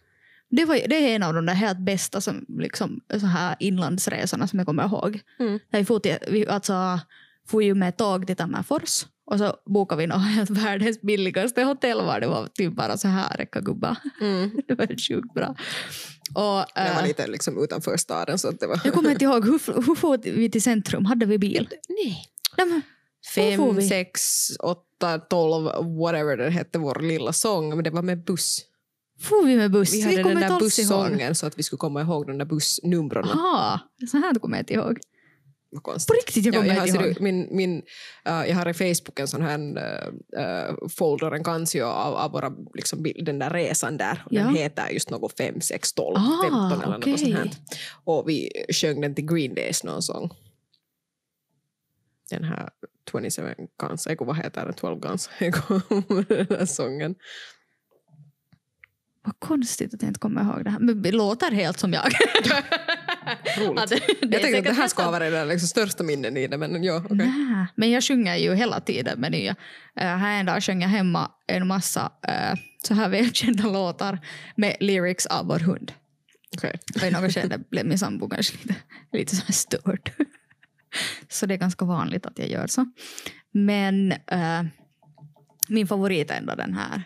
Det, 0.49 0.65
var, 0.65 0.75
det 0.87 0.95
är 0.95 1.15
en 1.15 1.23
av 1.23 1.33
de 1.33 1.45
där 1.45 1.53
helt 1.53 1.79
bästa 1.79 2.21
som, 2.21 2.45
liksom, 2.47 3.01
så 3.19 3.25
här 3.25 3.55
inlandsresorna 3.59 4.47
som 4.47 4.59
jag 4.59 4.65
kommer 4.65 4.85
ihåg. 4.85 5.19
Mm. 5.39 5.59
Där 5.71 5.79
vi 5.79 5.85
for, 5.85 5.99
till, 5.99 6.17
vi 6.27 6.47
alltså, 6.47 6.99
for 7.47 7.63
ju 7.63 7.75
med 7.75 7.97
tåg 7.97 8.27
till 8.27 8.35
Tammerfors 8.35 9.05
och 9.31 9.37
så 9.37 9.55
bokade 9.65 10.07
vi 10.07 10.13
helt 10.13 10.49
världens 10.65 11.01
billigaste 11.01 11.63
hotell 11.63 12.01
var 12.01 12.19
det 12.19 12.27
var 12.27 12.47
typ 12.47 12.73
bara 12.73 12.97
så 12.97 13.07
här 13.07 13.37
räcka 13.37 13.61
gubbar. 13.61 13.95
Mm. 14.21 14.49
Det 14.67 14.75
var 14.75 15.07
sjukt 15.07 15.33
bra. 15.33 15.55
Och, 16.35 16.65
Det 16.75 16.93
var 16.95 17.01
eh, 17.01 17.07
lite 17.07 17.27
liksom 17.27 17.63
utanför 17.63 17.97
staden. 17.97 18.39
Så 18.39 18.51
det 18.51 18.67
var... 18.67 18.81
jag 18.83 18.93
kommer 18.93 19.11
inte 19.11 19.25
ihåg, 19.25 19.45
hur, 19.45 19.85
hur 19.85 19.95
for 19.95 20.17
vi 20.17 20.51
till 20.51 20.61
centrum? 20.61 21.05
Hade 21.05 21.25
vi 21.25 21.37
bil? 21.37 21.69
Nej. 21.89 22.25
Nej, 22.57 23.57
får 23.57 23.73
Fem, 23.73 23.81
sex, 23.81 24.21
åtta, 24.59 25.19
tolv, 25.19 25.63
whatever 25.99 26.37
den 26.37 26.51
hette, 26.51 26.79
vår 26.79 26.99
lilla 26.99 27.33
sång. 27.33 27.69
Men 27.69 27.83
det 27.83 27.89
var 27.89 28.01
med 28.01 28.23
buss. 28.23 28.65
For 29.21 29.45
vi 29.45 29.55
med 29.57 29.71
buss? 29.71 29.93
Vi 29.93 30.01
hade 30.01 30.23
kommer 30.23 30.41
den 30.41 30.51
där 30.51 30.59
bussången 30.59 31.35
så 31.35 31.45
att 31.45 31.59
vi 31.59 31.63
skulle 31.63 31.77
komma 31.77 32.01
ihåg 32.01 32.27
de 32.27 32.37
där 32.37 32.45
bussnumren. 32.45 33.23
Aha, 33.25 33.79
så 34.11 34.17
här 34.17 34.33
kommer 34.39 34.57
jag 34.57 34.61
inte 34.61 34.73
ihåg. 34.73 34.99
Vad 35.71 35.83
konstigt. 35.83 36.07
På 36.07 36.13
riktigt, 36.13 36.45
jag 36.45 36.55
Ja, 36.55 36.59
kommer 36.59 36.73
jag, 36.73 36.79
har, 36.81 36.87
inte 36.87 36.99
ihåg. 37.05 37.15
du, 37.15 37.23
min, 37.23 37.47
min, 37.51 37.75
uh, 37.77 37.83
jag 38.49 38.55
har 38.55 38.69
i 38.69 38.73
Facebook 38.73 39.19
en 39.19 39.27
sån 39.27 39.41
här 39.41 39.59
uh, 39.59 40.87
folder, 40.97 41.31
en 41.31 41.43
kancio 41.43 41.83
av, 41.83 42.15
av 42.15 42.31
våra, 42.31 42.51
liksom, 42.73 43.03
den 43.21 43.39
där 43.39 43.49
resan 43.49 43.97
där. 43.97 44.23
Och 44.25 44.33
Den 44.33 44.45
Ja. 44.55 44.61
heter 44.61 44.89
just 44.89 45.09
något 45.09 45.37
5, 45.37 45.61
6, 45.61 45.93
12, 45.93 46.15
Ah, 46.17 46.41
15 46.43 46.81
eller 46.83 46.97
okej. 46.97 47.11
något 47.11 47.19
sånt 47.19 47.33
här. 47.33 47.51
Och 48.03 48.29
vi 48.29 48.49
sjöng 48.73 49.01
den 49.01 49.15
till 49.15 49.25
Green 49.25 49.55
Days 49.55 49.83
någon 49.83 50.01
sång. 50.01 50.29
Den 52.29 52.43
här 52.43 52.69
27 53.11 53.55
Guns, 53.79 54.07
vad 54.19 54.37
heter 54.37 54.65
den? 54.65 54.73
12 54.73 54.99
Guns, 54.99 55.29
sången. 56.75 57.15
Vad 59.23 59.39
konstigt 59.39 59.93
att 59.93 60.01
jag 60.01 60.09
inte 60.09 60.19
kommer 60.19 60.41
ihåg 60.43 60.63
det 60.63 60.69
här. 60.69 60.79
Men 60.79 61.01
det 61.01 61.11
låter 61.11 61.51
helt 61.51 61.79
som 61.79 61.93
jag. 61.93 62.11
Roligt. 63.57 63.79
Att 63.83 63.89
det- 63.89 64.01
jag 64.21 64.41
tänkte 64.41 64.59
att 64.59 64.65
det 64.65 64.73
här 64.73 64.87
ska 64.87 65.11
vara 65.11 65.29
det 65.29 65.45
liksom 65.45 65.67
största 65.67 66.03
minnen 66.03 66.37
i 66.37 66.47
det, 66.47 66.57
men 66.57 66.83
ja. 66.83 67.03
Nä, 67.09 67.67
men 67.75 67.91
jag 67.91 68.03
sjunger 68.03 68.35
ju 68.35 68.53
hela 68.55 68.79
tiden 68.79 69.19
med 69.19 69.31
nya. 69.31 69.51
Uh, 69.51 70.03
här 70.03 70.39
en 70.39 70.45
dag 70.45 70.63
sjöng 70.63 70.81
jag 70.81 70.89
hemma 70.89 71.31
en 71.47 71.67
massa 71.67 72.11
eh, 72.27 72.59
så 72.87 72.93
här 72.93 73.09
välkända 73.09 73.63
låtar 73.69 74.19
med 74.55 74.75
lyrics 74.79 75.25
av 75.25 75.47
vår 75.47 75.59
hund. 75.59 75.91
Okej. 76.57 76.79
Och 76.95 77.03
i 77.03 77.11
något 77.11 77.33
skede 77.33 77.59
blev 77.71 77.85
min 77.85 77.99
sambo 77.99 78.29
kanske 78.29 78.57
lite, 78.57 78.75
lite 79.13 79.35
så 79.35 79.51
störd. 79.53 80.11
så 81.29 81.45
det 81.45 81.53
är 81.53 81.57
ganska 81.57 81.85
vanligt 81.85 82.25
att 82.25 82.39
jag 82.39 82.47
gör 82.49 82.67
så. 82.67 82.85
Men 83.51 84.11
eh, 84.11 84.63
min 85.67 85.87
favorit 85.87 86.31
är 86.31 86.35
ändå 86.35 86.55
den 86.55 86.73
här. 86.73 87.03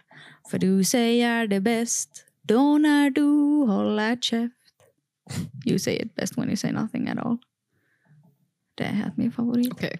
För 0.50 0.60
du 0.60 0.84
säger 0.84 1.48
det 1.48 1.60
bäst 1.60 2.26
då 2.42 2.78
när 2.78 3.10
du 3.10 3.24
håller 3.72 4.16
käft. 4.16 4.54
You 5.66 5.80
say 5.80 5.96
it 5.96 6.16
best 6.16 6.38
when 6.38 6.48
you 6.48 6.58
say 6.58 6.72
nothing 6.72 7.10
at 7.10 7.18
all. 7.18 7.38
Det 8.76 8.84
är 8.84 8.92
helt 8.92 9.18
min 9.18 9.32
favorit. 9.32 9.72
Okej. 9.72 10.00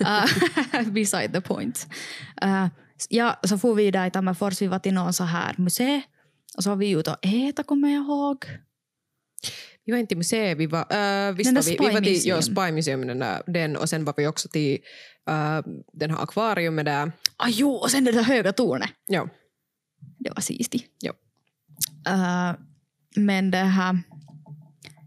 Uh, 0.00 0.88
beside 0.92 1.32
the 1.32 1.40
point. 1.40 1.86
Uh, 2.44 2.66
ja, 3.08 3.40
så 3.42 3.58
får 3.58 3.74
vi 3.74 3.90
där 3.90 4.06
i 4.06 4.10
Tammerfors, 4.10 4.62
vi 4.62 4.66
var 4.66 4.78
till 4.78 4.94
någon 4.94 5.12
så 5.12 5.24
här 5.24 5.54
museum 5.58 6.02
och 6.56 6.62
så 6.62 6.70
var 6.70 6.76
vi 6.76 6.90
ute 6.90 7.10
och 7.10 7.18
äta 7.22 7.62
kommer 7.62 7.88
jag 7.88 8.04
ihåg. 8.04 8.44
Vi 9.84 9.92
var 9.92 9.98
inte 9.98 10.14
i 10.14 10.16
museet, 10.16 10.58
vi 10.58 10.66
var, 10.66 10.80
uh, 10.80 11.34
visst 11.34 11.52
var 11.52 11.62
vi, 11.62 11.76
vi 11.88 11.94
var 11.94 12.00
till 12.00 12.26
ja. 12.26 12.42
Spy 12.42 12.72
Museum 12.72 13.06
den, 13.06 13.18
där, 13.18 13.42
den, 13.46 13.76
och 13.76 13.88
sen 13.88 14.04
var 14.04 14.14
vi 14.16 14.26
också 14.26 14.48
till 14.48 14.78
uh, 15.30 15.60
den 15.92 16.10
här 16.10 16.22
akvariumet 16.22 16.84
där. 16.84 17.12
Ah, 17.36 17.48
jo, 17.48 17.70
och 17.70 17.90
sen 17.90 18.04
det 18.04 18.12
där 18.12 18.22
höga 18.22 18.52
tornet. 18.52 18.90
Ja. 19.06 19.28
Det 20.26 20.32
var 20.34 20.40
sisti. 20.40 20.86
Ja. 21.00 21.12
Uh, 22.08 22.58
men 23.16 23.50
det 23.50 23.58
här, 23.58 23.98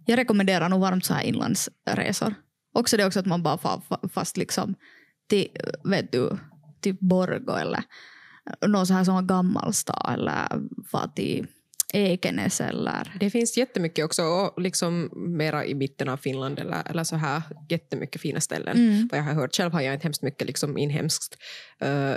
jag 0.05 0.17
rekommenderar 0.17 0.69
nog 0.69 0.81
varmt 0.81 1.05
så 1.05 1.13
här 1.13 1.23
inlandsresor. 1.23 2.33
Också 2.73 2.97
det 2.97 3.05
också 3.05 3.19
att 3.19 3.25
man 3.25 3.43
bara 3.43 3.57
far 3.57 3.81
fa- 3.89 4.09
fast 4.09 4.37
liksom 4.37 4.75
till, 5.29 5.47
vet 5.83 6.11
du, 6.11 6.37
typ 6.81 6.99
Borgå 6.99 7.55
eller 7.55 7.83
någon 8.67 8.87
så 8.87 8.93
här 8.93 9.05
har 9.05 9.21
gammal 9.21 9.73
stad 9.73 10.13
eller 10.13 10.47
far 10.91 11.07
till 11.15 11.47
Ekenäs 11.93 12.61
eller 12.61 13.17
Det 13.19 13.29
finns 13.29 13.57
jättemycket 13.57 14.05
också, 14.05 14.23
och 14.23 14.61
liksom 14.61 15.09
mera 15.37 15.65
i 15.65 15.75
mitten 15.75 16.09
av 16.09 16.17
Finland 16.17 16.59
eller, 16.59 16.89
eller 16.89 17.03
så 17.03 17.15
här, 17.15 17.41
jättemycket 17.69 18.21
fina 18.21 18.39
ställen. 18.39 18.77
Mm. 18.77 19.07
Vad 19.11 19.19
jag 19.19 19.25
har 19.25 19.33
hört. 19.33 19.55
Själv 19.55 19.73
har 19.73 19.81
jag 19.81 19.93
inte 19.93 20.03
hemskt 20.03 20.21
mycket 20.21 20.47
liksom 20.47 20.77
inhemskt 20.77 21.37
uh, 21.83 22.15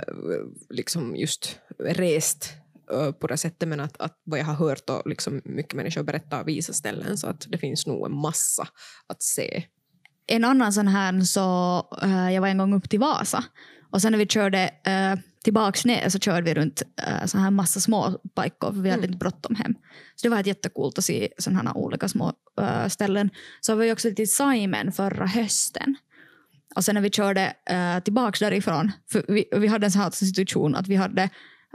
liksom 0.69 1.15
just 1.15 1.59
rest 1.79 2.53
på 3.19 3.27
det 3.27 3.37
sättet, 3.37 3.69
men 3.69 3.79
att, 3.79 4.01
att 4.01 4.21
vad 4.23 4.39
jag 4.39 4.45
har 4.45 4.53
hört 4.53 4.89
och 4.89 5.09
liksom 5.09 5.41
mycket 5.45 5.73
människor 5.73 6.03
berättar 6.03 6.41
och 6.41 6.47
visar 6.47 6.73
ställen, 6.73 7.17
så 7.17 7.27
att 7.27 7.45
det 7.49 7.57
finns 7.57 7.87
nog 7.87 8.05
en 8.05 8.15
massa 8.15 8.67
att 9.07 9.23
se. 9.23 9.63
En 10.27 10.43
annan 10.43 10.73
sån 10.73 10.87
här 10.87 11.21
så, 11.21 11.39
jag 12.31 12.41
var 12.41 12.47
en 12.47 12.57
gång 12.57 12.73
upp 12.73 12.89
till 12.89 12.99
Vasa 12.99 13.43
och 13.91 14.01
sen 14.01 14.11
när 14.11 14.19
vi 14.19 14.27
körde 14.27 14.69
tillbaks 15.43 15.85
ner 15.85 16.09
så 16.09 16.19
körde 16.19 16.41
vi 16.41 16.53
runt 16.53 16.81
uh, 17.07 17.25
så 17.25 17.37
här 17.37 17.51
massa 17.51 17.79
små 17.79 18.19
pajkor 18.35 18.73
för 18.73 18.81
vi 18.81 18.89
hade 18.89 18.99
Mm. 18.99 19.09
inte 19.09 19.17
bråttom 19.17 19.55
hem. 19.55 19.73
Så 20.15 20.27
det 20.27 20.29
var 20.29 20.47
jättekult 20.47 20.97
att 20.97 21.03
se 21.03 21.29
sådana 21.37 21.69
här 21.69 21.77
olika 21.77 22.07
små 22.07 22.33
eh, 22.61 22.87
ställen. 22.87 23.29
Så 23.61 23.75
var 23.75 23.83
vi 23.83 23.93
också 23.93 24.09
till 24.15 24.31
Simon 24.31 24.91
förra 24.91 25.25
hösten. 25.25 25.95
Och 26.75 26.85
sen 26.85 26.95
när 26.95 27.01
vi 27.01 27.09
körde 27.09 27.53
uh, 27.71 28.03
tillbaks 28.03 28.39
därifrån, 28.39 28.91
för 29.11 29.25
vi, 29.27 29.45
vi 29.51 29.67
hade 29.67 29.85
en 29.85 29.91
sån 29.91 30.01
här 30.01 30.11
situation 30.11 30.75
att 30.75 30.87
vi 30.87 30.95
hade 30.95 31.29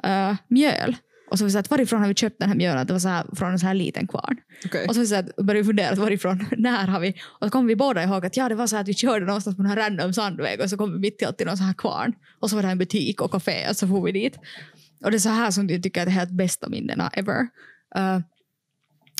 uh, 0.06 0.34
mjöl 0.48 0.96
och 1.30 1.38
så 1.38 1.44
vi 1.44 1.50
sa 1.50 1.58
att 1.58 1.70
varifrån 1.70 2.00
har 2.00 2.08
vi 2.08 2.14
köpt 2.14 2.38
den 2.38 2.48
här 2.48 2.56
mjölen? 2.56 2.86
Det 2.86 2.92
var 2.92 3.00
så 3.00 3.08
här, 3.08 3.24
från 3.36 3.52
en 3.52 3.58
sån 3.58 3.66
här 3.66 3.74
liten 3.74 4.06
kvarn. 4.06 4.36
Okay. 4.64 4.86
Och 4.86 4.94
så, 4.94 5.06
så 5.06 5.14
att, 5.14 5.36
började 5.36 5.58
vi 5.58 5.64
fundera 5.64 5.90
att 5.90 5.98
varifrån, 5.98 6.46
när 6.58 6.86
har 6.86 7.00
vi? 7.00 7.14
Och 7.22 7.46
så 7.46 7.50
kom 7.50 7.66
vi 7.66 7.76
båda 7.76 8.02
ihåg 8.02 8.26
att 8.26 8.36
ja, 8.36 8.48
det 8.48 8.54
var 8.54 8.66
så 8.66 8.76
här 8.76 8.82
att 8.82 8.88
vi 8.88 8.94
körde 8.94 9.26
någonstans 9.26 9.56
på 9.56 9.62
en 9.62 9.76
random 9.76 10.12
sandväg 10.12 10.60
och 10.60 10.70
så 10.70 10.76
kom 10.76 10.92
vi 10.92 10.98
mitt 10.98 11.22
i 11.22 11.24
allt 11.24 11.38
till 11.38 11.46
någon 11.46 11.56
sån 11.56 11.66
här 11.66 11.74
kvarn. 11.74 12.12
Och 12.40 12.50
så 12.50 12.56
var 12.56 12.62
det 12.62 12.68
en 12.68 12.78
butik 12.78 13.20
och 13.20 13.30
café 13.30 13.68
och 13.70 13.76
så 13.76 13.88
får 13.88 14.02
vi 14.02 14.12
dit. 14.12 14.38
Och 15.04 15.10
det 15.10 15.16
är 15.16 15.18
så 15.18 15.28
här 15.28 15.50
som 15.50 15.68
jag 15.68 15.82
tycker 15.82 16.00
är 16.00 16.04
det 16.04 16.10
helt 16.10 16.30
bästa 16.30 16.68
minnena 16.68 17.10
ever. 17.12 17.40
Uh, 17.98 18.20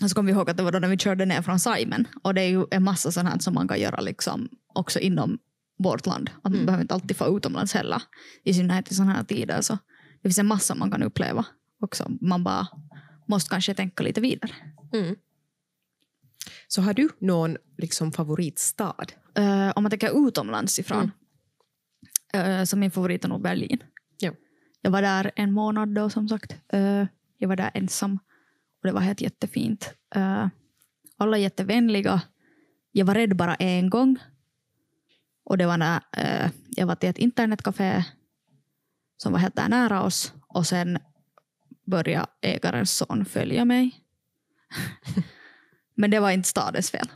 och 0.03 0.11
så 0.11 0.15
kom 0.15 0.27
vi 0.27 0.33
ihåg 0.33 0.51
att 0.51 0.57
det 0.57 0.63
var 0.63 0.73
då 0.73 0.79
när 0.79 0.89
vi 0.89 0.99
körde 0.99 1.25
ner 1.25 1.43
från 1.43 1.59
Simon. 1.61 2.05
Och 2.23 2.35
det 2.35 2.41
är 2.41 2.49
ju 2.49 2.65
en 2.71 2.83
massa 2.83 3.13
sånt 3.13 3.29
här 3.29 3.39
som 3.39 3.55
man 3.55 3.69
kan 3.69 3.81
göra 3.81 4.01
liksom 4.01 4.49
också 4.75 4.99
inom 4.99 5.39
vårt 5.79 6.07
land. 6.07 6.31
Att 6.37 6.45
man 6.45 6.53
Mm. 6.55 6.67
behöver 6.67 6.83
inte 6.83 6.95
alltid 6.95 7.17
få 7.17 7.37
utomlands 7.37 7.75
heller. 7.75 8.03
I 8.45 8.55
synnerhet 8.55 8.91
i 8.91 8.95
sådana 8.95 9.13
här 9.13 9.25
tider. 9.25 9.61
Så 9.61 9.79
det 10.23 10.29
finns 10.29 10.39
en 10.39 10.47
massa 10.47 10.75
man 10.75 10.91
kan 10.91 11.03
uppleva 11.03 11.47
också. 11.81 12.11
Man 12.21 12.45
bara 12.45 12.67
måste 13.27 13.51
kanske 13.51 13.75
tänka 13.75 14.03
lite 14.03 14.21
vidare. 14.21 14.53
Mm. 14.93 15.17
Så 16.69 16.83
har 16.83 16.95
du 16.95 17.09
någon 17.19 17.57
liksom 17.79 18.13
favoritstad? 18.13 19.07
Eh, 19.35 19.73
om 19.77 19.83
man 19.83 19.91
tänker 19.91 20.29
utomlands 20.29 20.79
ifrån. 20.79 21.11
eh, 22.33 22.65
så 22.65 22.77
min 22.77 22.91
favorit 22.91 23.25
är 23.25 23.29
nog 23.29 23.43
Berlin. 23.43 23.83
Ja. 24.19 24.33
Jag 24.81 24.91
var 24.91 25.03
där 25.03 25.31
en 25.37 25.53
månad 25.53 25.89
då 25.89 26.11
som 26.11 26.29
sagt. 26.29 26.57
Eh, 26.69 27.07
jag 27.39 27.49
var 27.49 27.57
där 27.57 27.71
ensam. 27.75 28.19
Och 28.83 28.87
det 28.87 28.93
var 28.93 29.01
helt 29.01 29.21
jättefint. 29.21 29.95
Eh, 30.15 30.47
alla 31.17 31.37
är 31.39 31.43
jättevänliga. 31.43 32.23
Jag 32.93 33.07
var 33.07 33.15
rädd 33.15 33.37
bara 33.37 33.55
en 33.55 33.91
gång. 33.91 34.17
Och 35.45 35.59
det 35.59 35.67
var 35.67 35.77
när 35.77 36.01
jag 36.69 36.87
var 36.87 36.95
till 36.95 37.09
ett 37.09 37.19
internetcafé 37.19 38.05
som 39.17 39.33
var 39.33 39.39
helt 39.39 39.57
där 39.57 39.69
nära 39.69 40.03
oss. 40.03 40.33
Och 40.49 40.67
sen 40.67 40.99
började 41.91 42.27
ägarens 42.43 42.97
son 42.97 43.25
följa 43.25 43.65
mig. 43.65 44.05
Men 45.95 46.11
det 46.11 46.21
var 46.21 46.31
inte 46.31 46.49
stadens 46.49 46.91
fel. 46.91 47.09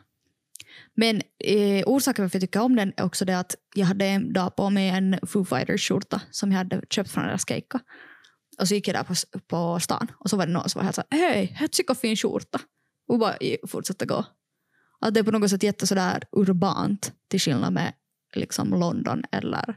Men 0.94 1.22
eh, 1.44 1.84
orsaken 1.86 2.24
varför 2.24 2.36
jag 2.36 2.40
tycker 2.40 2.60
om 2.60 2.76
den 2.76 2.92
är 2.96 3.04
också 3.04 3.24
det 3.24 3.38
att 3.38 3.54
jag 3.74 3.86
hade 3.86 4.06
en 4.06 4.32
dag 4.32 4.56
på 4.56 4.70
mig 4.70 4.88
en 4.88 5.18
Foo 5.22 5.44
Fighters-skjorta 5.44 6.20
som 6.30 6.50
jag 6.50 6.58
hade 6.58 6.82
köpt 6.90 7.10
från 7.10 7.24
deras 7.24 7.48
keikka. 7.48 7.80
Och 8.58 8.68
så 8.68 8.74
gick 8.74 8.88
jag 8.88 8.96
där 8.96 9.04
på, 9.04 9.14
på 9.46 9.80
stan 9.80 10.10
och 10.18 10.30
så 10.30 10.36
var 10.36 10.46
det 10.46 10.52
någon 10.52 10.68
som 10.68 10.78
var 10.78 10.84
helt 10.84 10.94
såhär 10.94 11.08
hej, 11.10 11.68
tycker 11.70 11.94
fin 11.94 12.16
skjorta. 12.16 12.60
Och 13.08 13.18
bara 13.18 13.36
fortsatte 13.68 14.06
gå. 14.06 14.24
Att 15.00 15.14
det 15.14 15.20
är 15.20 15.24
på 15.24 15.30
något 15.30 15.50
sätt 15.50 15.62
jätte 15.62 15.86
sådär 15.86 16.22
urbant 16.32 17.12
till 17.28 17.40
skillnad 17.40 17.72
med 17.72 17.92
liksom 18.34 18.70
London 18.70 19.22
eller 19.32 19.76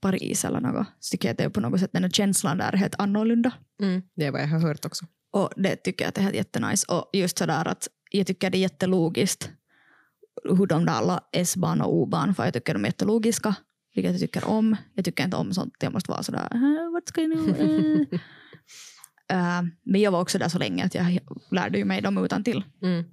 Paris 0.00 0.44
eller 0.44 0.60
något. 0.60 0.86
Så 1.00 1.10
tycker 1.10 1.28
jag 1.28 1.32
att 1.32 1.38
det 1.38 1.44
är 1.44 1.48
på 1.48 1.60
något 1.60 1.80
sätt 1.80 1.92
den 1.92 2.02
här 2.02 2.10
känslan 2.10 2.58
där 2.58 2.72
är 2.72 2.76
helt 2.76 2.94
annorlunda. 2.98 3.52
Mm. 3.80 4.02
Det 4.16 4.26
är 4.26 4.30
vad 4.30 4.40
jag 4.40 4.48
har 4.48 4.58
hört 4.58 4.84
också. 4.84 5.06
Och 5.32 5.50
det 5.56 5.76
tycker 5.76 6.04
jag 6.04 6.08
att 6.08 6.14
det 6.14 6.20
är 6.20 6.22
helt 6.22 6.36
jättenice. 6.36 6.86
Och 6.88 7.10
just 7.12 7.38
sådär 7.38 7.68
att 7.68 7.88
jag 8.10 8.26
tycker 8.26 8.50
det 8.50 8.58
är 8.58 8.60
jättelogiskt 8.60 9.50
hur 10.44 10.66
de 10.66 10.84
där 10.84 10.92
alla 10.92 11.20
S-ban 11.32 11.80
och 11.80 11.94
O-ban, 11.94 12.34
för 12.34 12.44
jag 12.44 12.54
tycker 12.54 12.74
de 12.74 12.84
är 12.84 12.88
jättelogiska, 12.88 13.54
vilket 13.94 14.12
jag 14.12 14.20
tycker 14.20 14.48
om. 14.48 14.76
Jag 14.94 15.04
tycker 15.04 15.24
inte 15.24 15.36
om 15.36 15.52
sånt, 15.54 15.74
jag 15.80 15.92
måste 15.92 16.10
vara 16.10 16.22
sådär, 16.22 16.48
"Äh, 16.54 16.92
vad 16.92 17.02
ska 17.08 17.20
jag 17.20 17.30
nu? 17.30 18.06
äh?" 18.10 18.18
Eh, 19.28 19.62
men 19.82 20.00
jag 20.00 20.12
var 20.12 20.20
också 20.20 20.38
där 20.38 20.48
så 20.48 20.58
länge 20.58 20.84
att 20.84 20.94
jag 20.94 21.18
lärde 21.50 21.78
ju 21.78 21.84
mig 21.84 22.00
dem 22.00 22.24
utan 22.24 22.44
till. 22.44 22.64
Mm. 22.82 23.04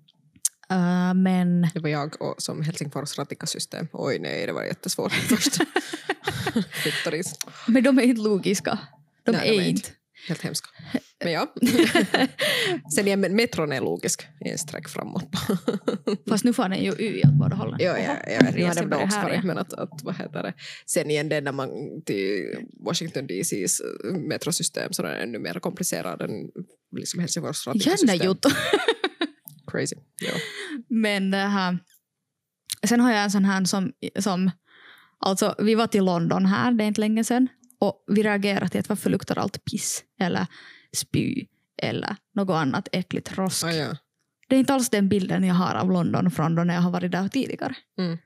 Men 1.16 1.68
Det 1.74 1.80
var 1.80 1.90
jag 1.90 2.22
och, 2.22 2.36
som 2.38 2.62
Helsingfors 2.62 3.18
ratikasystem. 3.18 3.88
Oj 3.94 4.20
nej, 4.20 4.46
det 4.46 4.54
var 4.54 4.64
jättesvårt 4.64 5.14
först. 5.30 5.58
Men 7.68 7.84
de 7.84 8.00
är 8.00 8.04
inte 8.04 8.22
logiska. 8.22 8.80
De 9.24 9.32
Nej, 9.32 9.50
är 9.50 9.54
de 9.54 9.60
är 9.64 9.70
inte. 9.70 9.90
Helt 10.28 10.42
hemska. 10.42 10.70
Men 11.24 11.34
ja. 11.34 11.54
Sen 12.96 13.08
är 13.08 13.18
metron 13.30 13.72
är 13.72 13.82
logisk. 13.82 14.28
En 14.40 14.58
streck 14.58 14.90
framåt. 14.90 15.24
Fast 16.30 16.44
nu 16.44 16.54
får 16.54 16.70
den 16.70 16.84
ju 16.84 16.92
Y 16.92 17.22
åt 17.26 17.34
båda 17.34 17.56
hållen. 17.56 17.80
Ja, 17.82 17.98
ja, 17.98 18.18
ja, 18.28 18.52
nu 18.56 18.72
den 18.76 18.90
börjar 18.90 19.04
också 19.04 19.22
varit, 19.22 19.44
men 19.44 19.58
att, 19.58 19.74
att, 19.74 20.04
vad 20.04 20.16
heter 20.16 20.44
det? 20.44 20.54
Sen 20.86 21.12
igen 21.12 21.30
det 21.30 21.42
när 21.42 21.52
man 21.52 21.70
till 22.06 22.56
Washington 22.86 23.28
DCs 23.28 23.82
metrosystem 24.28 24.94
så 24.94 25.04
är 25.04 25.12
den 25.12 25.22
ännu 25.22 25.40
mer 25.40 25.60
komplicerad 25.60 26.22
än 26.22 26.32
liksom 26.98 27.20
Helsingfors 27.20 27.68
Jännä 27.68 27.80
ratikasystem. 27.80 28.28
juttu. 28.28 28.50
Crazy. 29.72 29.96
Ja. 30.22 30.32
Men 30.88 31.32
det 31.32 31.38
här, 31.38 31.80
sen 32.88 33.00
har 33.00 33.12
jag 33.12 33.24
en 33.24 33.32
sån 33.32 33.46
här 33.46 33.66
som, 33.66 33.94
som 34.20 34.52
alltså 35.20 35.56
vi 35.60 35.76
var 35.76 35.88
till 35.88 36.06
London 36.06 36.46
här, 36.46 36.72
det 36.72 36.84
är 36.84 36.88
inte 36.88 37.02
länge 37.02 37.24
sedan, 37.24 37.48
och 37.80 38.04
vi 38.08 38.24
reagerade 38.24 38.70
till 38.70 38.80
att 38.80 38.90
varför 38.90 39.10
luktar 39.10 39.38
allt 39.38 39.66
piss 39.66 40.04
eller 40.20 40.48
spy 40.94 41.46
eller 41.82 42.16
något 42.36 42.56
annat 42.56 42.88
äckligt 42.92 43.38
rosk. 43.38 43.64
Ah, 43.66 43.72
ja. 43.72 43.98
Det 44.48 44.56
är 44.56 44.60
inte 44.60 44.74
alls 44.74 44.90
den 44.90 45.10
bilden 45.10 45.44
jag 45.44 45.56
har 45.56 45.76
av 45.76 45.92
London 45.92 46.32
från 46.32 46.56
då 46.56 46.64
när 46.64 46.74
jag 46.74 46.82
har 46.82 46.92
varit 46.92 47.12
där 47.12 47.28
tidigare. 47.28 47.76
Mm. 47.98 48.18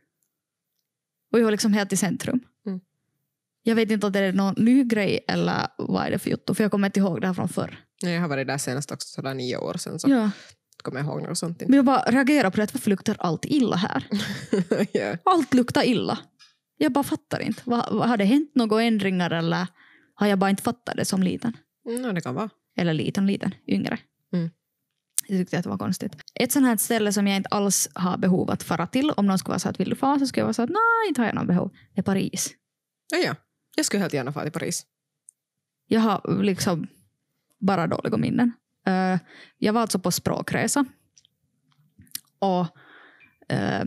Och 1.31 1.39
jag 1.39 1.43
var 1.43 1.51
liksom 1.51 1.73
helt 1.73 1.93
i 1.93 1.97
centrum. 1.97 2.39
Mm. 2.65 2.79
Jag 3.63 3.75
vet 3.75 3.91
inte 3.91 4.05
om 4.05 4.11
det 4.11 4.19
är 4.19 4.33
någon 4.33 4.53
ny 4.57 4.83
grej 4.83 5.25
eller 5.27 5.67
vad 5.77 6.05
är 6.05 6.11
det 6.11 6.19
för 6.19 6.29
jotto, 6.29 6.53
för 6.53 6.63
jag 6.63 6.71
kommer 6.71 6.87
inte 6.87 6.99
ihåg 6.99 7.21
det 7.21 7.27
här 7.27 7.33
från 7.33 7.49
förr. 7.49 7.79
Jag 8.01 8.21
har 8.21 8.27
varit 8.27 8.47
där 8.47 8.57
senast 8.57 8.91
också, 8.91 9.07
sådär 9.07 9.33
nio 9.33 9.57
år 9.57 9.77
sedan, 9.77 9.99
så 9.99 10.09
Ja. 10.09 10.31
Kommer 10.83 10.99
jag 10.99 11.07
ihåg 11.07 11.21
något 11.21 11.37
sånt. 11.37 11.61
Men 11.67 11.73
jag 11.73 11.85
bara 11.85 12.01
reagerar 12.01 12.49
på 12.49 12.57
det, 12.57 12.73
varför 12.73 12.89
luktar 12.89 13.15
allt 13.19 13.45
illa 13.45 13.75
här? 13.75 14.07
ja. 14.91 15.17
Allt 15.23 15.53
luktar 15.53 15.83
illa. 15.83 16.19
Jag 16.77 16.91
bara 16.91 17.03
fattar 17.03 17.39
inte. 17.39 17.61
Va, 17.65 17.87
va, 17.91 18.05
har 18.05 18.17
det 18.17 18.25
hänt 18.25 18.51
några 18.55 18.83
ändringar 18.83 19.31
eller 19.31 19.67
har 20.15 20.27
jag 20.27 20.39
bara 20.39 20.49
inte 20.49 20.63
fattat 20.63 20.95
det 20.97 21.05
som 21.05 21.23
liten? 21.23 21.57
Mm, 21.89 22.15
det 22.15 22.21
kan 22.21 22.35
vara. 22.35 22.49
Eller 22.77 22.93
liten, 22.93 23.27
liten, 23.27 23.55
yngre. 23.67 23.97
Mm. 24.33 24.49
Jag 25.27 25.39
tyckte 25.39 25.57
att 25.57 25.63
det 25.63 25.69
var 25.69 25.77
konstigt. 25.77 26.15
Ett 26.35 26.51
sånt 26.51 26.65
här 26.65 26.77
ställe 26.77 27.13
som 27.13 27.27
jag 27.27 27.37
inte 27.37 27.49
alls 27.49 27.89
har 27.93 28.17
behov 28.17 28.51
att 28.51 28.63
fara 28.63 28.87
till, 28.87 29.11
om 29.11 29.27
någon 29.27 29.37
skulle 29.37 29.51
vara 29.51 29.59
så 29.59 29.69
att 29.69 29.79
vill 29.79 29.89
du 29.89 29.95
fara 29.95 30.19
så 30.19 30.27
skulle 30.27 30.41
jag 30.41 30.45
vara 30.45 30.53
så 30.53 30.61
att 30.61 30.69
nej, 30.69 31.07
inte 31.07 31.21
har 31.21 31.25
jag 31.25 31.35
någon 31.35 31.47
behov. 31.47 31.71
Det 31.93 32.01
är 32.01 32.03
Paris. 32.03 32.51
Ja, 33.11 33.17
ja. 33.17 33.35
Jag 33.75 33.85
skulle 33.85 34.01
helt 34.01 34.13
gärna 34.13 34.33
fara 34.33 34.43
till 34.43 34.51
Paris. 34.51 34.85
Jag 35.87 36.01
har 36.01 36.43
liksom 36.43 36.87
bara 37.59 37.87
dåliga 37.87 38.17
minnen. 38.17 38.51
Eh, 38.85 39.19
jag 39.57 39.73
var 39.73 39.81
alltså 39.81 39.99
på 39.99 40.11
språkresa. 40.11 40.85
Och 42.39 42.67
eh, 43.49 43.83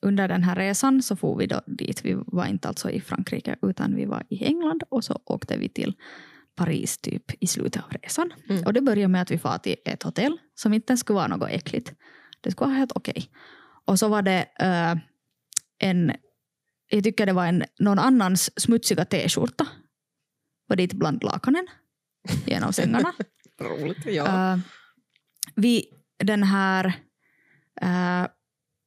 under 0.00 0.28
den 0.28 0.42
här 0.42 0.56
resan 0.56 1.02
så 1.02 1.16
får 1.16 1.36
vi 1.36 1.46
då 1.46 1.60
dit. 1.66 2.04
Vi 2.04 2.16
var 2.26 2.46
inte 2.46 2.68
alltså 2.68 2.90
i 2.90 3.00
Frankrike 3.00 3.56
utan 3.62 3.96
vi 3.96 4.04
var 4.04 4.22
i 4.28 4.44
England 4.44 4.82
och 4.88 5.04
så 5.04 5.20
åkte 5.24 5.56
vi 5.56 5.68
till 5.68 5.94
Paris 6.54 6.98
typ 6.98 7.42
i 7.42 7.46
slutet 7.46 7.82
av 7.82 7.90
resan. 8.02 8.32
Mm. 8.48 8.64
Och 8.64 8.72
det 8.72 8.80
började 8.80 9.08
med 9.08 9.22
att 9.22 9.30
vi 9.30 9.36
var 9.36 9.58
till 9.58 9.76
ett 9.84 10.02
hotell 10.02 10.38
som 10.54 10.74
inte 10.74 10.96
skulle 10.96 11.14
vara 11.14 11.26
något 11.26 11.50
äckligt. 11.50 11.92
Det 12.40 12.50
skulle 12.50 12.68
vara 12.68 12.78
helt 12.78 12.92
okej. 12.94 13.30
Och 13.84 13.98
så 13.98 14.08
var 14.08 14.22
det 14.22 14.46
eh, 14.60 14.96
en, 15.78 16.12
jag 16.88 17.04
tycker 17.04 17.26
det 17.26 17.32
var 17.32 17.46
en, 17.46 17.64
någon 17.78 17.98
annans 17.98 18.60
smutsiga 18.60 19.04
t-skjorta. 19.04 19.66
Var 20.66 20.76
dit 20.76 20.92
bland 20.92 21.24
lakanen 21.24 21.66
av 22.62 22.72
sängarna. 22.72 23.12
Roligt. 23.60 24.06
Ja. 24.06 24.54
Uh, 24.54 24.60
vi, 25.54 25.84
den 26.18 26.42
här, 26.42 26.86
uh, 27.82 28.26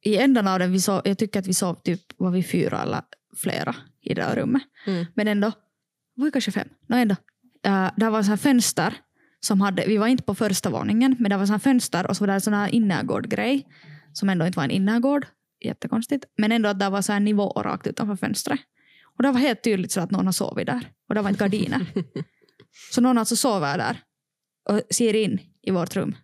i 0.02 0.16
ändan 0.16 0.48
av 0.48 0.58
den, 0.58 0.72
vi 0.72 0.80
sov, 0.80 1.02
jag 1.04 1.18
tycker 1.18 1.40
att 1.40 1.46
vi 1.46 1.54
sov 1.54 1.74
typ, 1.74 2.00
var 2.16 2.30
vi 2.30 2.42
fyra 2.42 2.82
eller 2.82 3.02
flera 3.36 3.74
i 4.02 4.14
det 4.14 4.22
där 4.22 4.36
rummet. 4.36 4.62
Mm. 4.86 5.06
Men 5.14 5.28
ändå, 5.28 5.52
var 6.14 6.24
vi 6.24 6.30
kanske 6.30 6.52
fem? 6.52 6.68
No, 6.86 6.94
ändå. 6.96 7.16
Uh, 7.66 7.90
där 7.96 8.10
var 8.10 8.22
så 8.22 8.30
här 8.30 8.36
fönster 8.36 8.94
som 9.40 9.60
hade, 9.60 9.86
vi 9.86 9.96
var 9.96 10.06
inte 10.06 10.22
på 10.22 10.34
första 10.34 10.70
våningen, 10.70 11.16
men 11.18 11.30
det 11.30 11.36
var 11.36 11.46
så 11.46 11.52
här 11.52 11.58
fönster 11.58 12.06
och 12.06 12.16
så 12.16 12.22
var 12.22 12.26
det 12.26 12.34
en 12.34 12.40
sån 12.40 12.54
här 12.54 12.68
innergårdgrej 12.74 13.66
som 14.12 14.28
ändå 14.28 14.46
inte 14.46 14.56
var 14.56 14.64
en 14.64 14.70
innergård. 14.70 15.26
Jättekonstigt. 15.64 16.24
Men 16.36 16.52
ändå 16.52 16.68
att 16.68 16.78
det 16.78 16.90
var 16.90 17.02
så 17.02 17.12
här 17.12 17.20
nivå 17.20 17.48
rakt 17.50 17.86
utanför 17.86 18.16
fönstret. 18.16 18.60
Och 19.16 19.22
det 19.22 19.30
var 19.30 19.40
helt 19.40 19.62
tydligt 19.62 19.92
så 19.92 20.00
att 20.00 20.10
någon 20.10 20.26
har 20.26 20.32
sovit 20.32 20.66
där. 20.66 20.90
Och 21.08 21.14
det 21.14 21.22
var 21.22 21.30
inte 21.30 21.44
gardiner. 21.44 21.86
så 22.92 23.00
någon 23.00 23.18
alltså 23.18 23.36
sover 23.36 23.78
där 23.78 24.02
och 24.68 24.80
ser 24.90 25.14
in 25.14 25.40
i 25.62 25.70
vårt 25.70 25.96
rum. 25.96 26.14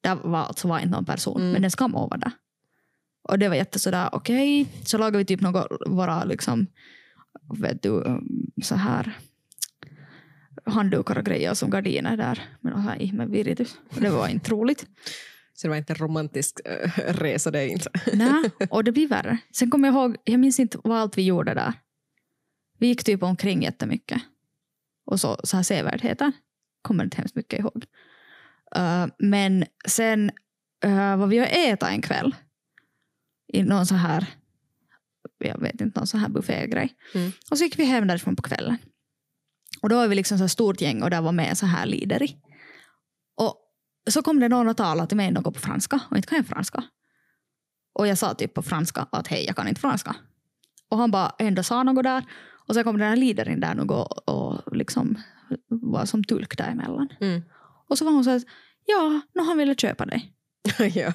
Där 0.00 0.14
var 0.14 0.38
alltså 0.38 0.68
var 0.68 0.78
inte 0.78 0.90
någon 0.90 1.04
person, 1.04 1.40
Mm. 1.40 1.52
men 1.52 1.62
den 1.62 1.70
ska 1.70 1.88
må 1.88 2.06
vara 2.06 2.18
där. 2.20 2.32
Och 3.22 3.38
det 3.38 3.48
var 3.48 3.56
jätte 3.56 3.78
sådär, 3.78 4.08
okej, 4.12 4.66
så 4.84 4.98
lagade 4.98 5.18
vi 5.18 5.24
typ 5.24 5.40
något, 5.40 5.66
våra 5.86 6.24
liksom, 6.24 6.66
vet 7.60 7.82
du, 7.82 7.88
um, 7.88 8.50
så 8.62 8.74
här 8.74 9.18
handdukar 10.64 11.18
och 11.18 11.24
grejer 11.24 11.54
som 11.54 11.70
gardiner 11.70 12.16
där. 12.16 12.42
Men 12.60 12.80
här 12.80 13.02
ihmeviritus. 13.02 13.78
Och 13.94 14.00
det 14.00 14.10
var 14.10 14.28
inte 14.28 14.50
roligt. 14.50 14.86
Så 15.54 15.66
det 15.66 15.68
var 15.68 15.76
inte 15.76 15.92
en 15.92 15.96
romantisk 15.98 16.60
äh, 16.64 16.90
resa 17.14 17.50
det 17.50 17.68
inte. 17.68 17.90
Nej, 18.14 18.50
och 18.70 18.84
det 18.84 18.92
blir 18.92 19.08
värre. 19.08 19.38
Sen 19.52 19.70
kommer 19.70 19.88
jag 19.88 19.94
ihåg, 19.94 20.16
jag 20.24 20.40
minns 20.40 20.60
inte 20.60 20.78
vad 20.84 20.98
allt 20.98 21.18
vi 21.18 21.22
gjorde 21.22 21.54
där. 21.54 21.72
Vi 22.78 22.86
gick 22.86 23.04
typ 23.04 23.22
omkring 23.22 23.62
jättemycket. 23.62 24.22
Och 25.06 25.20
så, 25.20 25.36
så 25.44 25.56
här 25.56 25.62
sevärdheter. 25.64 26.32
Kommer 26.82 27.04
inte 27.04 27.16
hemskt 27.16 27.36
mycket 27.36 27.60
ihåg. 27.60 27.84
Uh, 28.76 29.06
men 29.18 29.64
sen 29.88 30.30
uh, 30.84 31.16
var 31.16 31.26
vi 31.26 31.40
och 31.40 31.46
äta 31.46 31.90
en 31.90 32.02
kväll. 32.02 32.34
I 33.52 33.62
någon 33.62 33.86
så 33.86 33.94
här, 33.94 34.26
jag 35.38 35.60
vet 35.60 35.80
inte, 35.80 36.00
någon 36.00 36.06
så 36.06 36.18
här 36.18 36.28
buffégrej. 36.28 36.94
Mm. 37.14 37.32
Och 37.50 37.58
så 37.58 37.64
gick 37.64 37.78
vi 37.78 37.84
hem 37.84 38.06
därifrån 38.06 38.36
på 38.36 38.42
kvällen. 38.42 38.76
Och 39.82 39.88
då 39.88 39.96
var 39.96 40.08
vi 40.08 40.14
liksom 40.14 40.38
så 40.38 40.44
här 40.44 40.48
stort 40.48 40.80
gäng 40.80 41.02
och 41.02 41.10
där 41.10 41.20
var 41.20 41.32
med 41.32 41.58
så 41.58 41.66
här 41.66 41.86
lideri. 41.86 42.36
Och 43.36 43.56
så 44.10 44.22
kom 44.22 44.40
det 44.40 44.48
någon 44.48 44.68
och 44.68 44.76
talade 44.76 45.08
till 45.08 45.16
mig 45.16 45.30
något 45.30 45.54
på 45.54 45.60
franska 45.60 46.00
och 46.10 46.16
inte 46.16 46.28
kan 46.28 46.36
jag 46.36 46.46
franska. 46.46 46.84
Och 47.94 48.06
jag 48.06 48.18
sa 48.18 48.34
typ 48.34 48.54
på 48.54 48.62
franska 48.62 49.06
att 49.12 49.26
hej, 49.26 49.44
jag 49.46 49.56
kan 49.56 49.68
inte 49.68 49.80
franska. 49.80 50.16
Och 50.88 50.98
han 50.98 51.10
bara 51.10 51.34
ändå 51.38 51.62
sa 51.62 51.82
något 51.82 52.04
där. 52.04 52.24
Och 52.68 52.74
sen 52.74 52.84
kom 52.84 52.98
den 52.98 53.08
här 53.08 53.16
liderin 53.16 53.60
där 53.60 53.74
nog 53.74 53.90
och, 53.90 54.28
och 54.28 54.76
liksom 54.76 55.18
var 55.68 56.04
som 56.04 56.24
tulk 56.24 56.58
däremellan. 56.58 57.08
Mm. 57.20 57.42
Och 57.88 57.98
så 57.98 58.04
var 58.04 58.12
hon 58.12 58.24
så 58.24 58.30
att 58.30 58.42
ja, 58.86 59.20
nu 59.34 59.42
han 59.42 59.58
ville 59.58 59.74
köpa 59.74 60.06
dig. 60.06 60.32
ja. 60.94 61.12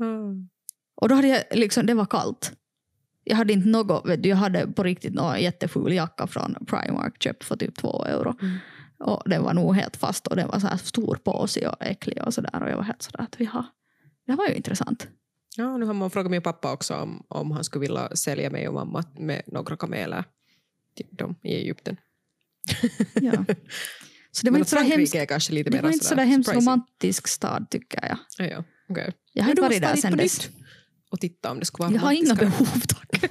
Mm. 0.00 0.48
Och 0.94 1.08
då 1.08 1.14
hade 1.14 1.28
jag 1.28 1.44
liksom, 1.50 1.86
det 1.86 1.94
var 1.94 2.06
kallt. 2.06 2.52
Jag 3.24 3.36
hade 3.36 3.52
inte 3.52 3.68
något, 3.68 4.08
vet 4.08 4.22
du, 4.22 4.28
jag 4.28 4.36
hade 4.36 4.66
på 4.66 4.82
riktigt 4.82 5.14
någon 5.14 5.40
jätteful 5.40 5.92
jacka 5.92 6.26
från 6.26 6.56
Primark 6.66 7.22
köpt 7.22 7.44
för 7.44 7.56
typ 7.56 7.76
två 7.76 8.04
euro. 8.04 8.34
Mm. 8.42 8.58
Och 8.98 9.22
den 9.26 9.42
var 9.42 9.54
nog 9.54 9.74
helt 9.74 9.96
fast 9.96 10.26
och 10.26 10.36
den 10.36 10.48
var 10.48 10.58
så 10.58 10.66
här 10.66 10.76
stor 10.76 11.18
påsig 11.24 11.68
och 11.68 11.76
äcklig 11.80 12.22
och 12.26 12.34
sådär. 12.34 12.62
Och 12.62 12.70
jag 12.70 12.76
var 12.76 12.82
helt 12.82 13.02
sådär 13.02 13.24
att 13.24 13.40
vi 13.40 13.44
har, 13.44 13.64
det 14.26 14.34
var 14.34 14.46
ju 14.46 14.54
intressant. 14.54 15.08
Ja, 15.56 15.76
nu 15.76 15.86
har 15.86 15.94
man 15.94 16.10
frågat 16.10 16.30
min 16.30 16.42
pappa 16.42 16.72
också 16.72 16.94
om, 16.94 17.24
om 17.28 17.50
han 17.50 17.64
skulle 17.64 17.80
vilja 17.80 18.16
sälja 18.16 18.50
mig 18.50 18.68
och 18.68 18.74
mamma 18.74 19.04
med 19.18 19.42
några 19.46 19.76
kameler 19.76 20.24
till 20.96 21.06
dem 21.10 21.34
i 21.42 21.54
Egypten. 21.54 21.96
Ja. 23.14 23.44
Så 24.32 24.44
det 24.46 24.50
var 24.50 24.52
Men 24.52 24.60
inte 24.60 24.70
så 24.70 24.76
hemskt, 24.78 25.14
är 25.14 25.24
kanske 25.26 25.52
lite 25.52 25.70
det 25.70 25.80
var 25.82 25.90
inte 25.90 26.04
så 26.04 26.14
där 26.14 26.24
hemskt 26.24 26.54
romantisk 26.54 27.28
stad 27.28 27.66
tycker 27.70 28.06
jag. 28.08 28.18
Ja, 28.38 28.44
ja. 28.46 28.64
Okay. 28.88 29.12
Jag 29.32 29.44
har 29.44 29.50
inte 29.50 29.62
varit 29.62 29.82
där 29.82 29.96
sen 29.96 30.16
dess. 30.16 30.48
Och 31.10 31.20
titta 31.20 31.50
om 31.50 31.58
det 31.60 31.66
skulle 31.66 31.86
vara 31.86 31.94
Jag 31.94 32.00
har 32.00 32.12
inga 32.12 32.34
behov 32.34 32.80
tack. 32.88 33.30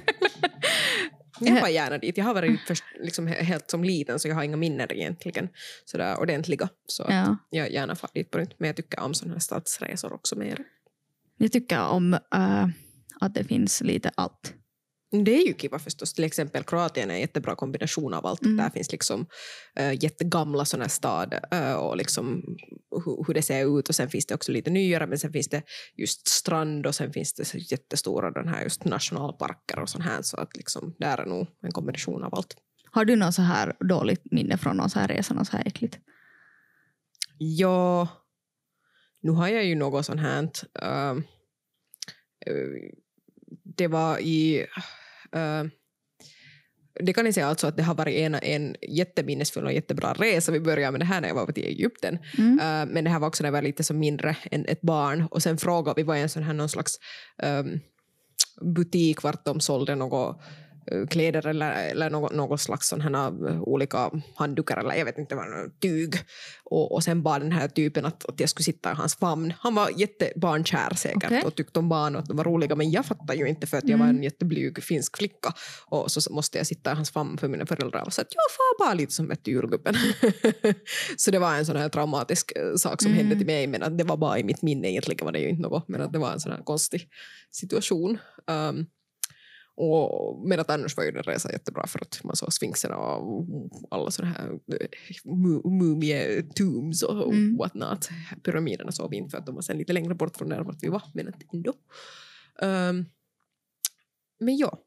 Jag 1.40 1.60
var 1.60 1.68
gärna 1.68 1.98
dit. 1.98 2.16
Jag 2.16 2.24
har 2.24 2.34
varit 2.34 2.60
först, 2.66 2.84
liksom, 3.00 3.28
he- 3.28 3.42
helt 3.42 3.70
som 3.70 3.84
liten 3.84 4.18
så 4.20 4.28
jag 4.28 4.34
har 4.34 4.42
inga 4.42 4.56
minnen 4.56 4.86
egentligen 4.92 5.48
sådär 5.84 6.20
ordentliga. 6.20 6.68
Så 6.86 7.06
Ja. 7.08 7.36
jag 7.50 7.72
gärna 7.72 7.94
far 7.94 8.10
dit 8.14 8.30
på 8.30 8.38
det. 8.38 8.46
Men 8.58 8.66
jag 8.66 8.76
tycker 8.76 9.00
om 9.00 9.14
sådana 9.14 9.34
här 9.34 9.40
stadsresor 9.40 10.12
också 10.12 10.36
mer. 10.36 10.64
Jag 11.42 11.52
tycker 11.52 11.82
om 11.82 12.14
äh, 12.14 12.66
att 13.20 13.34
det 13.34 13.44
finns 13.44 13.80
lite 13.80 14.10
allt. 14.14 14.54
Det 15.24 15.34
är 15.34 15.46
ju 15.46 15.54
kiva 15.54 15.78
förstås. 15.78 16.14
Till 16.14 16.24
exempel 16.24 16.62
Kroatien 16.62 17.10
är 17.10 17.14
en 17.14 17.20
jättebra 17.20 17.54
kombination 17.54 18.14
av 18.14 18.26
allt. 18.26 18.42
Mm. 18.42 18.56
Där 18.56 18.70
finns 18.70 18.92
liksom 18.92 19.26
äh, 19.76 20.04
jättegamla 20.04 20.64
sådana 20.64 20.88
stad 20.88 21.34
äh, 21.50 21.72
och 21.72 21.96
liksom 21.96 22.42
hur, 23.04 23.24
hur 23.26 23.34
det 23.34 23.42
ser 23.42 23.78
ut 23.78 23.88
och 23.88 23.94
sen 23.94 24.08
finns 24.08 24.26
det 24.26 24.34
också 24.34 24.52
lite 24.52 24.70
nyare 24.70 25.06
men 25.06 25.18
sen 25.18 25.32
finns 25.32 25.48
det 25.48 25.62
just 25.96 26.28
strand 26.28 26.86
och 26.86 26.94
sen 26.94 27.12
finns 27.12 27.34
det 27.34 27.72
jättestora 27.72 28.30
den 28.30 28.48
här 28.48 28.62
just 28.62 28.84
nationalparker 28.84 29.78
och 29.78 29.88
sånt 29.88 30.04
här 30.04 30.22
så 30.22 30.36
att 30.36 30.56
liksom 30.56 30.94
där 30.98 31.18
är 31.18 31.26
nog 31.26 31.46
en 31.62 31.72
kombination 31.72 32.24
av 32.24 32.34
allt. 32.34 32.54
Har 32.90 33.04
du 33.04 33.16
något 33.16 33.34
så 33.34 33.42
här 33.42 33.76
dåligt 33.88 34.22
minne 34.30 34.58
från 34.58 34.76
någon 34.76 34.90
så 34.90 34.98
här 34.98 35.08
resa, 35.08 35.34
något 35.34 35.48
så 35.48 35.56
här 35.56 35.66
äckligt? 35.66 35.98
Ja, 37.38 38.08
nu 39.22 39.30
har 39.30 39.48
jag 39.48 39.64
ju 39.64 39.74
något 39.74 40.06
sånt 40.06 40.20
här. 40.20 40.42
äh, 40.82 41.14
det 43.76 43.88
var 43.88 44.18
i... 44.18 44.66
äh, 45.32 45.64
det 47.02 47.12
kan 47.12 47.24
ni 47.24 47.32
säga 47.32 47.46
alltså 47.46 47.66
att 47.66 47.76
det 47.76 47.82
har 47.82 47.94
varit 47.94 48.14
en, 48.14 48.34
en 48.34 48.76
jätteminnesfull 48.88 49.64
och 49.64 49.72
jättebra 49.72 50.12
resa. 50.12 50.52
Vi 50.52 50.60
började 50.60 50.92
med 50.92 51.00
det 51.00 51.04
här 51.04 51.20
när 51.20 51.28
jag 51.28 51.34
var 51.34 51.52
till 51.52 51.64
Egypten. 51.64 52.18
Mm. 52.38 52.58
Äh, 52.58 52.94
men 52.94 53.04
det 53.04 53.10
här 53.10 53.18
var 53.18 53.28
också 53.28 53.42
när 53.42 53.48
jag 53.48 53.52
var 53.52 53.62
lite 53.62 53.84
som 53.84 53.98
mindre 53.98 54.36
än 54.50 54.64
ett 54.68 54.80
barn. 54.80 55.28
Och 55.30 55.42
sen 55.42 55.58
frågade 55.58 55.96
vi, 55.96 56.02
var 56.02 56.16
i 56.16 56.20
en 56.20 56.28
sån 56.28 56.42
här 56.42 56.52
någon 56.52 56.68
slags 56.68 56.98
ähm, 57.42 57.80
butik 58.60 59.22
vart 59.22 59.44
de 59.44 59.60
sålde 59.60 59.94
något 59.94 60.40
kläder 61.10 61.46
eller, 61.46 61.72
eller 61.72 62.10
något, 62.10 62.32
något 62.34 62.60
slags 62.60 62.92
här 62.92 63.48
eh, 63.48 63.62
olika 63.62 64.10
handdukar 64.34 64.76
eller 64.76 64.94
jag 64.94 65.04
vet 65.04 65.18
inte 65.18 65.34
vad, 65.34 65.46
tyg. 65.80 66.14
Och, 66.64 66.92
och 66.92 67.04
sen 67.04 67.22
bad 67.22 67.40
den 67.42 67.52
här 67.52 67.68
typen 67.68 68.06
att, 68.06 68.24
att 68.24 68.40
jag 68.40 68.48
skulle 68.48 68.64
sitta 68.64 68.92
i 68.92 68.94
hans 68.94 69.16
famn. 69.16 69.52
Han 69.58 69.74
var 69.74 69.90
jättebarnkär 69.96 70.94
säkert 70.94 71.24
Okej. 71.24 71.42
och 71.44 71.54
tyckte 71.54 71.78
om 71.78 71.88
barn 71.88 72.14
och 72.16 72.22
att 72.22 72.28
de 72.28 72.36
var 72.36 72.44
roliga 72.44 72.76
men 72.76 72.90
jag 72.90 73.06
fattade 73.06 73.34
ju 73.38 73.48
inte 73.48 73.66
för 73.66 73.78
att 73.78 73.88
jag 73.88 73.98
var 73.98 74.04
Mm. 74.04 74.16
en 74.16 74.22
jätteblyg 74.22 74.82
finsk 74.82 75.16
flicka 75.16 75.52
och 75.86 76.10
så 76.10 76.32
måste 76.32 76.58
jag 76.58 76.66
sitta 76.66 76.92
i 76.92 76.94
hans 76.94 77.10
famn 77.10 77.38
för 77.38 77.48
mina 77.48 77.66
föräldrar 77.66 78.02
och 78.06 78.12
sa 78.12 78.22
att 78.22 78.34
jag 78.34 78.42
far 78.56 78.86
bara 78.86 78.94
lite 78.94 79.12
som 79.12 79.30
ett 79.30 79.46
julgubben. 79.46 79.94
så 81.16 81.30
det 81.30 81.38
var 81.38 81.54
en 81.54 81.66
sån 81.66 81.76
här 81.76 81.88
traumatisk 81.88 82.52
eh, 82.56 82.74
sak 82.76 83.02
som 83.02 83.10
Mm. 83.12 83.18
hände 83.18 83.36
till 83.36 83.46
mig 83.46 83.66
men 83.66 83.82
att 83.82 83.98
det 83.98 84.04
var 84.04 84.16
bara 84.16 84.38
i 84.38 84.44
mitt 84.44 84.62
minne 84.62 84.90
egentligen 84.90 85.24
var 85.24 85.32
det 85.32 85.38
ju 85.38 85.48
inte 85.48 85.62
något 85.62 85.88
men 85.88 86.00
att 86.00 86.12
det 86.12 86.18
var 86.18 86.32
en 86.32 86.40
sån 86.40 86.52
här 86.52 86.62
konstig 86.64 87.08
situation. 87.50 88.18
Um, 88.46 88.86
och, 89.80 90.48
men 90.48 90.60
att 90.60 90.70
annars 90.70 90.96
var 90.96 91.04
ju 91.04 91.10
den 91.10 91.22
resan 91.22 91.52
jättebra 91.52 91.86
för 91.86 91.98
att 92.02 92.20
man 92.24 92.36
såg 92.36 92.52
sfinxerna 92.52 92.96
och 92.96 93.46
alla 93.90 94.10
sådana 94.10 94.34
här 94.34 94.48
eh, 94.50 94.86
mu- 95.24 95.62
mumie-tombs 95.64 97.02
och 97.02 97.32
Mm. 97.32 97.56
whatnot. 97.56 98.08
Pyramiderna 98.44 98.92
såg 98.92 99.10
vi 99.10 99.16
inte 99.16 99.30
för 99.30 99.38
att 99.38 99.46
de 99.46 99.54
var 99.54 99.62
sen 99.62 99.78
lite 99.78 99.92
längre 99.92 100.14
bort 100.14 100.36
från 100.36 100.48
där 100.48 100.60
vart 100.60 100.82
vi 100.82 100.88
var, 100.88 101.02
men 101.14 101.32
ändå. 101.54 101.72
Um, 102.62 103.06
men 104.40 104.56
ja, 104.56 104.78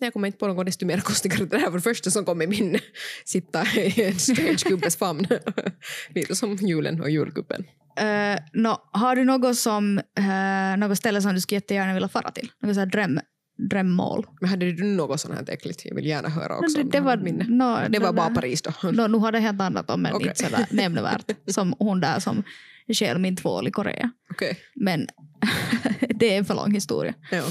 jag 0.00 0.12
kommer 0.12 0.26
inte 0.26 0.38
på 0.38 0.46
något 0.46 0.66
desto 0.66 0.86
mer 0.86 1.00
konstigare. 1.04 1.44
Det 1.44 1.58
här 1.58 1.66
var 1.70 1.76
det 1.78 1.82
första 1.82 2.10
som 2.10 2.24
kom 2.24 2.42
i 2.42 2.46
min 2.46 2.78
sitta 3.24 3.62
i 3.66 4.02
en 4.04 4.18
strange 4.18 4.58
gubbes 4.68 4.96
famn. 4.96 5.26
lite 6.14 6.36
som 6.36 6.54
julen 6.56 7.00
och 7.00 7.10
julgubben. 7.10 7.64
Uh, 8.00 8.38
no, 8.52 8.76
har 8.92 9.16
du 9.16 9.24
något, 9.24 9.56
som, 9.56 9.98
uh, 10.18 10.76
något 10.78 10.98
ställe 10.98 11.22
som 11.22 11.34
du 11.34 11.40
skulle 11.40 11.56
jättegärna 11.56 11.94
vilja 11.94 12.08
fara 12.08 12.30
till? 12.30 12.50
Något 12.62 12.74
så 12.74 12.80
här 12.80 12.86
dröm, 12.86 13.20
drömmål? 13.70 14.26
Men 14.40 14.50
hade 14.50 14.72
du 14.72 14.84
något 14.84 15.20
sånt 15.20 15.34
här 15.34 15.50
äckligt? 15.50 15.84
Jag 15.84 15.94
vill 15.94 16.06
gärna 16.06 16.28
höra 16.28 16.58
också. 16.58 16.76
det, 16.76 16.82
om 16.82 16.90
det, 16.90 16.98
har 16.98 17.04
var, 17.04 17.16
no, 17.48 17.88
det 17.88 17.98
var 17.98 18.12
bara 18.12 18.30
Paris 18.30 18.62
då. 18.62 18.72
No, 18.90 19.06
nu 19.06 19.18
har 19.18 19.32
det 19.32 19.38
helt 19.38 19.60
annat 19.60 19.90
om 19.90 20.02
men 20.02 20.14
Okej. 20.14 20.28
inte 20.28 20.44
sådär 20.44 20.66
nämnvärt. 20.70 21.30
Som 21.46 21.74
hon 21.78 22.00
där 22.00 22.18
som 22.18 22.42
stjäl 22.88 23.18
min 23.18 23.36
tvål 23.36 23.68
i 23.68 23.70
Korea. 23.70 24.10
Okej. 24.30 24.58
Men 24.74 25.06
det 26.00 26.34
är 26.34 26.38
en 26.38 26.44
för 26.44 26.54
lång 26.54 26.74
historia. 26.74 27.14
Ja. 27.30 27.42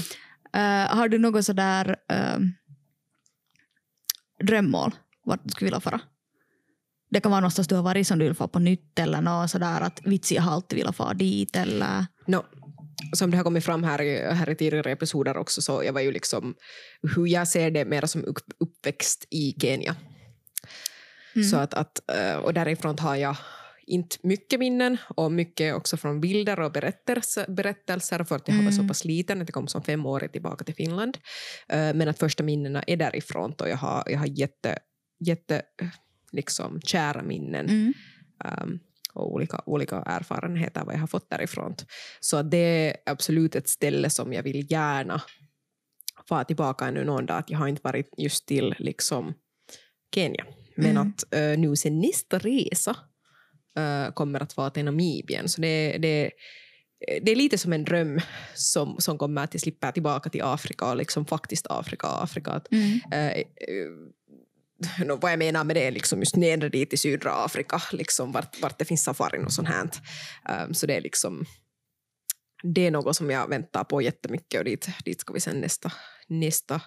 Uh, 0.56 0.96
har 0.96 1.08
du 1.08 1.18
något 1.18 1.44
sådär 1.44 1.96
um, 2.36 2.52
drömmål 4.46 4.94
vart 5.24 5.40
du 5.44 5.50
skulle 5.50 5.66
vilja 5.66 5.80
fara? 5.80 6.00
Det 7.10 7.20
kan 7.20 7.30
vara 7.30 7.40
någonstans 7.40 7.68
du 7.68 7.74
har 7.74 7.82
varit 7.82 8.06
som 8.06 8.18
du 8.18 8.24
vill 8.24 8.34
fara 8.34 8.48
på 8.48 8.58
nytt 8.58 8.98
eller 8.98 9.20
något 9.20 9.50
sådär 9.50 9.80
att 9.80 10.00
vitsi 10.04 10.34
jag 10.34 10.42
har 10.42 10.52
alltid 10.52 10.78
velat 10.78 10.96
fara 10.96 11.14
dit 11.14 11.56
eller 11.56 12.06
No, 12.26 12.44
som 13.12 13.30
det 13.30 13.36
har 13.36 13.44
kommit 13.44 13.64
fram 13.64 13.84
här 13.84 14.32
här 14.34 14.50
i 14.50 14.54
tidigare 14.54 14.92
episoder 14.92 15.36
också 15.36 15.62
så 15.62 15.82
jag 15.84 15.92
var 15.92 16.00
ju 16.00 16.12
liksom 16.12 16.54
hur 17.16 17.26
jag 17.26 17.48
ser 17.48 17.70
det 17.70 17.84
mer 17.84 18.06
som 18.06 18.24
upp, 18.24 18.38
uppväxt 18.60 19.26
i 19.30 19.54
Kenya. 19.60 19.96
Mm. 21.34 21.48
Så 21.48 21.56
att, 21.56 21.74
att, 21.74 22.10
eh, 22.10 22.36
och 22.36 22.54
därifrån 22.54 22.98
har 22.98 23.16
jag 23.16 23.36
inte 23.86 24.16
mycket 24.22 24.60
minnen 24.60 24.96
och 25.08 25.32
mycket 25.32 25.74
också 25.74 25.96
från 25.96 26.20
bilder 26.20 26.60
och 26.60 26.72
berättelser, 26.72 27.46
berättelser 27.48 28.24
för 28.24 28.36
att 28.36 28.48
jag 28.48 28.54
mm. 28.54 28.64
var 28.64 28.72
så 28.72 28.88
pass 28.88 29.04
liten 29.04 29.42
att 29.42 29.48
jag 29.48 29.54
kom 29.54 29.68
som 29.68 29.82
femårig 29.82 30.32
tillbaka 30.32 30.64
till 30.64 30.74
Finland. 30.74 31.18
Uh, 31.72 31.94
men 31.94 32.08
att 32.08 32.18
första 32.18 32.42
minnena 32.42 32.82
är 32.86 32.96
därifrån 32.96 33.54
och 33.58 33.68
jag 33.68 33.76
har, 33.76 34.04
jag 34.06 34.18
har 34.18 34.26
jätte, 34.26 34.78
jätte 35.20 35.62
liksom, 36.32 36.80
kära 36.80 37.22
minnen. 37.22 37.68
Mm. 37.68 37.92
Um, 38.62 38.80
och 39.14 39.32
olika, 39.32 39.62
olika 39.66 39.96
erfarenheter 39.96 40.84
vad 40.84 40.94
jag 40.94 41.00
har 41.00 41.06
fått 41.06 41.30
därifrån. 41.30 41.74
Så 42.20 42.42
det 42.42 42.58
är 42.58 42.96
absolut 43.06 43.54
ett 43.54 43.68
ställe 43.68 44.10
som 44.10 44.32
jag 44.32 44.42
vill 44.42 44.72
gärna 44.72 45.22
fara 46.28 46.44
tillbaka 46.44 46.86
ännu 46.86 47.04
någon 47.04 47.26
dag. 47.26 47.44
Jag 47.46 47.58
har 47.58 47.68
inte 47.68 47.80
varit 47.84 48.14
just 48.16 48.46
till 48.46 48.74
liksom 48.78 49.34
Kenya. 50.14 50.44
Men 50.76 50.90
mm. 50.90 51.08
att 51.08 51.24
uh, 51.36 51.58
nu 51.58 51.76
sen 51.76 52.00
nästa 52.00 52.38
resa 52.38 52.96
uh, 53.78 54.12
kommer 54.12 54.40
att 54.40 54.56
vara 54.56 54.70
till 54.70 54.84
Namibien. 54.84 55.48
Så 55.48 55.60
det, 55.60 55.98
det, 55.98 56.30
det 57.22 57.32
är 57.32 57.36
lite 57.36 57.58
som 57.58 57.72
en 57.72 57.84
dröm 57.84 58.20
som, 58.54 58.96
som 58.98 59.18
kommer 59.18 59.44
att 59.44 59.60
slippa 59.60 59.92
tillbaka 59.92 60.30
till 60.30 60.42
Afrika 60.42 60.90
och 60.90 60.96
liksom 60.96 61.26
faktiskt 61.26 61.66
Afrika. 61.70 62.06
Afrika 62.06 62.50
att, 62.50 62.72
mm. 62.72 62.92
uh, 62.92 63.44
no, 65.06 65.16
vad 65.16 65.32
jag 65.32 65.38
menar 65.38 65.64
med 65.64 65.76
det 65.76 65.86
är 65.86 65.90
liksom 65.90 66.18
just 66.18 66.36
nedre 66.36 66.68
dit 66.68 66.92
i 66.92 66.96
södra 66.96 67.44
Afrika, 67.44 67.82
liksom 67.92 68.32
vart, 68.32 68.62
vart 68.62 68.78
det 68.78 68.84
finns 68.84 69.04
safarin 69.04 69.44
och 69.44 69.52
sånt 69.52 69.68
här. 69.68 69.90
Um, 70.64 70.74
så 70.74 70.86
det 70.86 70.96
är 70.96 71.00
liksom 71.00 71.44
det 72.62 72.86
är 72.86 72.90
något 72.90 73.16
som 73.16 73.30
jag 73.30 73.48
väntar 73.48 73.84
på 73.84 74.02
jättemycket 74.02 74.58
och 74.58 74.64
dit, 74.64 74.88
dit 75.04 75.20
ska 75.20 75.34
vi 75.34 75.40
sen 75.40 75.60
nästa, 75.60 75.92
nästa 76.28 76.80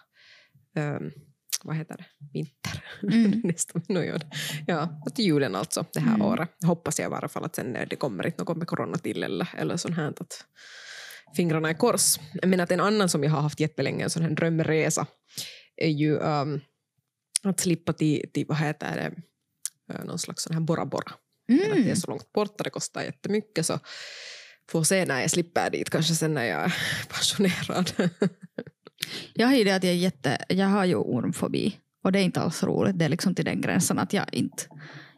um, 0.75 1.11
vad 1.63 1.75
heter 1.75 1.97
det, 1.97 2.05
vinter. 2.33 2.83
Mm. 3.03 3.39
nästa, 3.43 3.81
no, 3.87 4.19
ja, 4.67 5.01
till 5.15 5.25
julen 5.25 5.55
alltså, 5.55 5.85
det 5.93 5.99
här 5.99 6.15
mm. 6.15 6.21
året. 6.21 6.49
Hoppas 6.65 6.99
jag 6.99 7.11
i 7.11 7.15
alla 7.15 7.27
fall 7.27 7.43
att 7.43 7.55
sen 7.55 7.77
det 7.89 7.95
kommer 7.95 8.25
inte 8.25 8.43
något 8.43 8.57
med 8.57 8.67
corona 8.67 8.97
till 8.97 9.23
eller, 9.23 9.49
eller 9.57 9.77
sånt 9.77 9.95
här. 9.95 10.07
Att 10.07 10.45
fingrarna 11.35 11.71
i 11.71 11.75
kors. 11.75 12.19
Men 12.43 12.59
att 12.59 12.71
en 12.71 12.79
annan 12.79 13.09
som 13.09 13.23
jag 13.23 13.31
har 13.31 13.41
haft 13.41 13.59
jättelänge, 13.59 14.03
en 14.03 14.09
sån 14.09 14.23
här 14.23 14.29
drömresa, 14.29 15.07
är 15.77 15.89
ju 15.89 16.17
um, 16.17 16.61
att 17.49 17.59
slippa 17.59 17.93
till, 17.93 18.29
till 18.33 18.45
vad 18.47 18.57
heter 18.57 18.95
det, 18.95 19.11
eh, 19.93 20.05
någon 20.05 20.19
slags 20.19 20.43
sån 20.43 20.53
här 20.53 20.61
Bora 20.61 20.85
Bora. 20.85 21.11
Mm. 21.49 21.71
att 21.71 21.77
det 21.85 21.91
är 21.91 21.95
så 21.95 22.11
långt 22.11 22.31
bort 22.31 22.63
det 22.63 22.69
kostar 22.69 23.01
jättemycket 23.01 23.65
så 23.65 23.79
får 24.69 24.83
se 24.83 25.05
när 25.05 25.21
jag 25.21 25.31
slipper 25.31 25.69
dit, 25.69 25.89
kanske 25.89 26.15
sen 26.15 26.33
när 26.33 26.45
jag 26.45 26.63
är 26.63 26.75
pensionerad. 27.09 27.91
jag 29.33 29.47
har 29.47 29.55
ju 29.55 29.63
det 29.63 29.71
att 29.71 29.83
jag, 29.83 29.93
är 29.93 29.97
jätte, 29.97 30.45
jag 30.49 30.67
har 30.67 30.85
ju 30.85 30.95
ormfobi 30.95 31.79
och 32.03 32.11
det 32.11 32.19
är 32.19 32.23
inte 32.23 32.41
alls 32.41 32.63
roligt. 32.63 32.99
Det 32.99 33.05
är 33.05 33.09
liksom 33.09 33.35
till 33.35 33.45
den 33.45 33.61
gränsen 33.61 33.99
att 33.99 34.13
jag 34.13 34.33
inte 34.33 34.63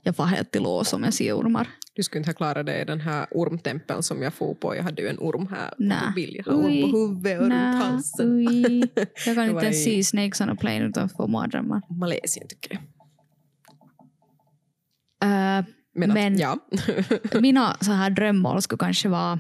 jag 0.08 0.16
får 0.16 0.24
helt 0.24 0.52
till 0.52 0.64
lås 0.64 0.94
om 0.94 1.04
jag 1.04 1.14
ser 1.14 1.38
ormar. 1.38 1.68
Du 1.94 2.04
skulle 2.04 2.20
inte 2.20 2.30
ha 2.30 2.36
klarat 2.36 2.66
det 2.66 2.82
i 2.82 2.86
den 2.86 3.02
här 3.02 3.28
ormtempeln 3.32 4.04
som 4.04 4.22
jag 4.22 4.34
får 4.34 4.54
på. 4.54 4.76
Jag 4.76 4.84
hade 4.84 5.02
ju 5.02 5.08
en 5.08 5.20
orm 5.20 5.48
här 5.48 5.70
på 5.70 6.14
bild. 6.16 6.36
Jag 6.36 6.54
har 6.54 6.54
orm 6.54 6.92
på 6.92 6.98
huvudet 6.98 7.40
och 7.42 7.48
runt 7.48 7.84
halsen. 7.84 8.48
Ui. 8.48 8.90
Jag 9.26 9.36
kan 9.36 9.50
inte 9.50 9.66
ens 9.66 9.84
se 9.84 10.04
Snakes 10.04 10.42
on 10.42 10.50
a 10.50 10.56
plane 10.60 10.86
utan 10.86 11.06
att 11.06 11.12
få 11.12 11.28
mardrömmar. 11.28 11.82
Malesien 11.90 12.48
tycker 12.48 12.74
jag. 12.74 12.82
Uh, 15.30 15.66
men, 15.96 16.14
men 16.14 16.38
ja. 16.38 16.58
mina 17.42 17.78
så 17.82 17.92
här 17.92 18.10
drömmål 18.10 18.62
skulle 18.62 18.80
kanske 18.80 19.10
vara 19.10 19.40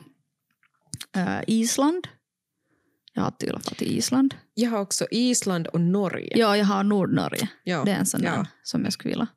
uh, 1.17 1.39
Island. 1.47 2.07
Jag 3.13 3.21
har 3.21 3.27
alltid 3.27 3.49
velat 3.49 3.63
till 3.63 3.97
Island. 3.97 4.35
Jag 4.53 4.69
har 4.69 4.79
också 4.79 5.05
Island 5.11 5.67
och 5.67 5.81
Norge. 5.81 6.33
Ja, 6.35 6.57
jag 6.57 6.65
har 6.65 6.83
Nordnorge. 6.83 7.49
Ja. 7.63 7.83
Det 7.85 7.91
är 7.91 7.99
en 7.99 8.05
sån 8.05 8.23
ja. 8.23 8.31
där 8.31 8.47
som 8.63 8.83
jag 8.83 8.93
skulle 8.93 9.11
vilja. 9.11 9.27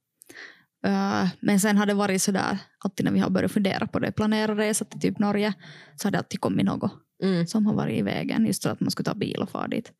Uh, 0.87 1.29
men 1.41 1.61
sen 1.61 1.77
har 1.77 1.87
det 1.87 1.95
varit 1.95 2.23
sådär, 2.23 2.59
alltid 2.79 3.05
när 3.05 3.13
vi 3.13 3.19
har 3.19 3.31
börjat 3.31 3.53
fundera 3.53 3.87
på 3.87 3.99
det, 3.99 4.13
planera 4.13 4.57
resa 4.57 4.85
till 4.85 5.01
typ 5.01 5.19
Norge, 5.19 5.53
så 5.97 6.07
har 6.07 6.13
det 6.13 6.19
alltid 6.19 6.41
kommit 6.41 6.67
något 6.67 6.93
mm. 7.23 7.47
som 7.47 7.67
har 7.67 7.75
varit 7.75 7.99
i 7.99 8.03
vägen. 8.03 8.47
Just 8.47 8.63
så 8.63 8.69
att 8.69 8.81
man 8.81 8.91
skulle 8.91 9.05
ta 9.05 9.15
bil 9.15 9.43
och 9.43 9.51
fara 9.51 9.69
dit. 9.69 9.93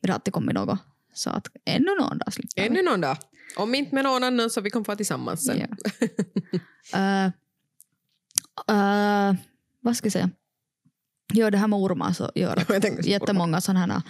Men 0.00 0.06
det 0.06 0.08
har 0.08 0.14
alltid 0.14 0.34
kommit 0.34 0.54
något. 0.54 0.78
Så 1.14 1.30
att 1.30 1.46
ännu 1.64 1.96
någon 2.00 2.18
dag 2.18 2.32
slipper 2.32 2.62
Ännu 2.62 2.82
någon 2.82 3.00
dag. 3.00 3.16
Om 3.56 3.74
inte 3.74 3.94
med 3.94 4.04
någon 4.04 4.24
annan 4.24 4.50
så 4.50 4.60
vi 4.60 4.70
kan 4.70 4.84
få 4.84 4.96
tillsammans 4.96 5.46
sen. 5.46 5.58
Ja. 5.58 5.66
uh, 6.98 7.32
uh, 8.70 9.34
vad 9.80 9.96
ska 9.96 10.06
jag 10.06 10.12
säga? 10.12 10.30
Ja, 11.32 11.50
det 11.50 11.58
här 11.58 11.68
med 11.68 11.78
ormar 11.78 12.12
så 12.12 12.30
gör 12.34 12.56
att 12.56 13.06
jättemånga 13.06 13.60
sådana 13.60 14.02